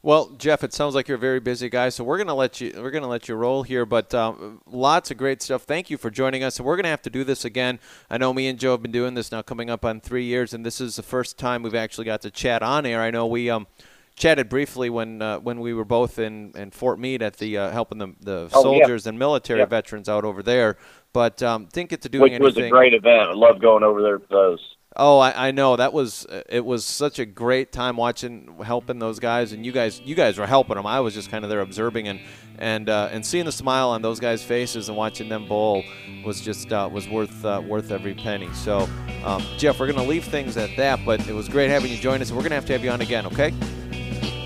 Well, 0.00 0.30
Jeff, 0.38 0.62
it 0.62 0.72
sounds 0.72 0.94
like 0.94 1.08
you're 1.08 1.16
a 1.16 1.20
very 1.20 1.40
busy 1.40 1.68
guy, 1.68 1.88
so 1.88 2.04
we're 2.04 2.18
gonna 2.18 2.34
let 2.34 2.60
you 2.60 2.72
we're 2.76 2.92
gonna 2.92 3.08
let 3.08 3.28
you 3.28 3.34
roll 3.34 3.64
here. 3.64 3.84
But 3.84 4.14
um, 4.14 4.60
lots 4.64 5.10
of 5.10 5.16
great 5.16 5.42
stuff. 5.42 5.62
Thank 5.62 5.90
you 5.90 5.98
for 5.98 6.08
joining 6.08 6.44
us. 6.44 6.58
And 6.58 6.66
we're 6.66 6.76
gonna 6.76 6.88
have 6.88 7.02
to 7.02 7.10
do 7.10 7.24
this 7.24 7.44
again. 7.44 7.80
I 8.08 8.16
know 8.16 8.32
me 8.32 8.46
and 8.46 8.60
Joe 8.60 8.72
have 8.72 8.82
been 8.82 8.92
doing 8.92 9.14
this 9.14 9.32
now, 9.32 9.42
coming 9.42 9.70
up 9.70 9.84
on 9.84 10.00
three 10.00 10.24
years, 10.24 10.54
and 10.54 10.64
this 10.64 10.80
is 10.80 10.96
the 10.96 11.02
first 11.02 11.36
time 11.36 11.64
we've 11.64 11.74
actually 11.74 12.04
got 12.04 12.20
to 12.22 12.30
chat 12.30 12.62
on 12.62 12.86
air. 12.86 13.02
I 13.02 13.10
know 13.10 13.26
we 13.26 13.50
um, 13.50 13.66
chatted 14.14 14.48
briefly 14.48 14.88
when 14.88 15.20
uh, 15.20 15.40
when 15.40 15.58
we 15.58 15.74
were 15.74 15.84
both 15.84 16.20
in, 16.20 16.52
in 16.54 16.70
Fort 16.70 17.00
Meade 17.00 17.20
at 17.20 17.36
the 17.38 17.58
uh, 17.58 17.70
helping 17.72 17.98
the 17.98 18.14
the 18.20 18.48
oh, 18.52 18.62
soldiers 18.62 19.04
yeah. 19.04 19.08
and 19.10 19.18
military 19.18 19.60
yeah. 19.60 19.66
veterans 19.66 20.08
out 20.08 20.24
over 20.24 20.44
there. 20.44 20.76
But 21.12 21.42
um, 21.42 21.66
didn't 21.72 21.90
get 21.90 22.02
to 22.02 22.08
doing 22.08 22.22
Which 22.22 22.32
anything. 22.34 22.62
was 22.62 22.68
a 22.68 22.70
great 22.70 22.94
event. 22.94 23.30
I 23.30 23.32
love 23.32 23.60
going 23.60 23.82
over 23.82 24.00
there 24.00 24.20
for 24.20 24.28
those. 24.28 24.76
Oh, 24.96 25.18
I, 25.18 25.48
I, 25.48 25.50
know 25.50 25.76
that 25.76 25.92
was 25.92 26.26
it 26.48 26.64
was 26.64 26.84
such 26.84 27.18
a 27.18 27.26
great 27.26 27.72
time 27.72 27.96
watching 27.96 28.56
helping 28.64 28.98
those 28.98 29.18
guys, 29.20 29.52
and 29.52 29.64
you 29.64 29.70
guys 29.70 30.00
you 30.00 30.14
guys 30.14 30.38
were 30.38 30.46
helping 30.46 30.76
them. 30.76 30.86
I 30.86 31.00
was 31.00 31.14
just 31.14 31.30
kind 31.30 31.44
of 31.44 31.50
there 31.50 31.60
observing 31.60 32.08
and 32.08 32.20
and 32.58 32.88
uh, 32.88 33.08
and 33.12 33.24
seeing 33.24 33.44
the 33.44 33.52
smile 33.52 33.90
on 33.90 34.02
those 34.02 34.18
guys' 34.18 34.42
faces 34.42 34.88
and 34.88 34.96
watching 34.96 35.28
them 35.28 35.46
bowl 35.46 35.84
was 36.24 36.40
just 36.40 36.72
uh, 36.72 36.88
was 36.90 37.08
worth 37.08 37.44
uh, 37.44 37.62
worth 37.64 37.90
every 37.90 38.14
penny. 38.14 38.48
So, 38.54 38.88
um, 39.24 39.44
Jeff, 39.58 39.78
we're 39.78 39.86
gonna 39.92 40.08
leave 40.08 40.24
things 40.24 40.56
at 40.56 40.74
that, 40.76 41.00
but 41.04 41.26
it 41.28 41.34
was 41.34 41.48
great 41.48 41.70
having 41.70 41.90
you 41.90 41.98
join 41.98 42.20
us. 42.22 42.30
and 42.30 42.36
We're 42.36 42.42
gonna 42.42 42.56
have 42.56 42.66
to 42.66 42.72
have 42.72 42.82
you 42.82 42.90
on 42.90 43.00
again, 43.00 43.26
okay? 43.26 43.52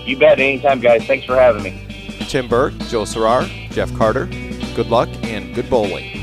You 0.05 0.17
bet. 0.17 0.39
Anytime, 0.39 0.81
guys. 0.81 1.05
Thanks 1.05 1.25
for 1.25 1.35
having 1.35 1.63
me. 1.63 1.87
Tim 2.27 2.47
Berg, 2.47 2.77
Joe 2.89 3.03
Serrar, 3.03 3.47
Jeff 3.71 3.93
Carter. 3.95 4.25
Good 4.75 4.87
luck 4.87 5.09
and 5.23 5.55
good 5.55 5.69
bowling. 5.69 6.22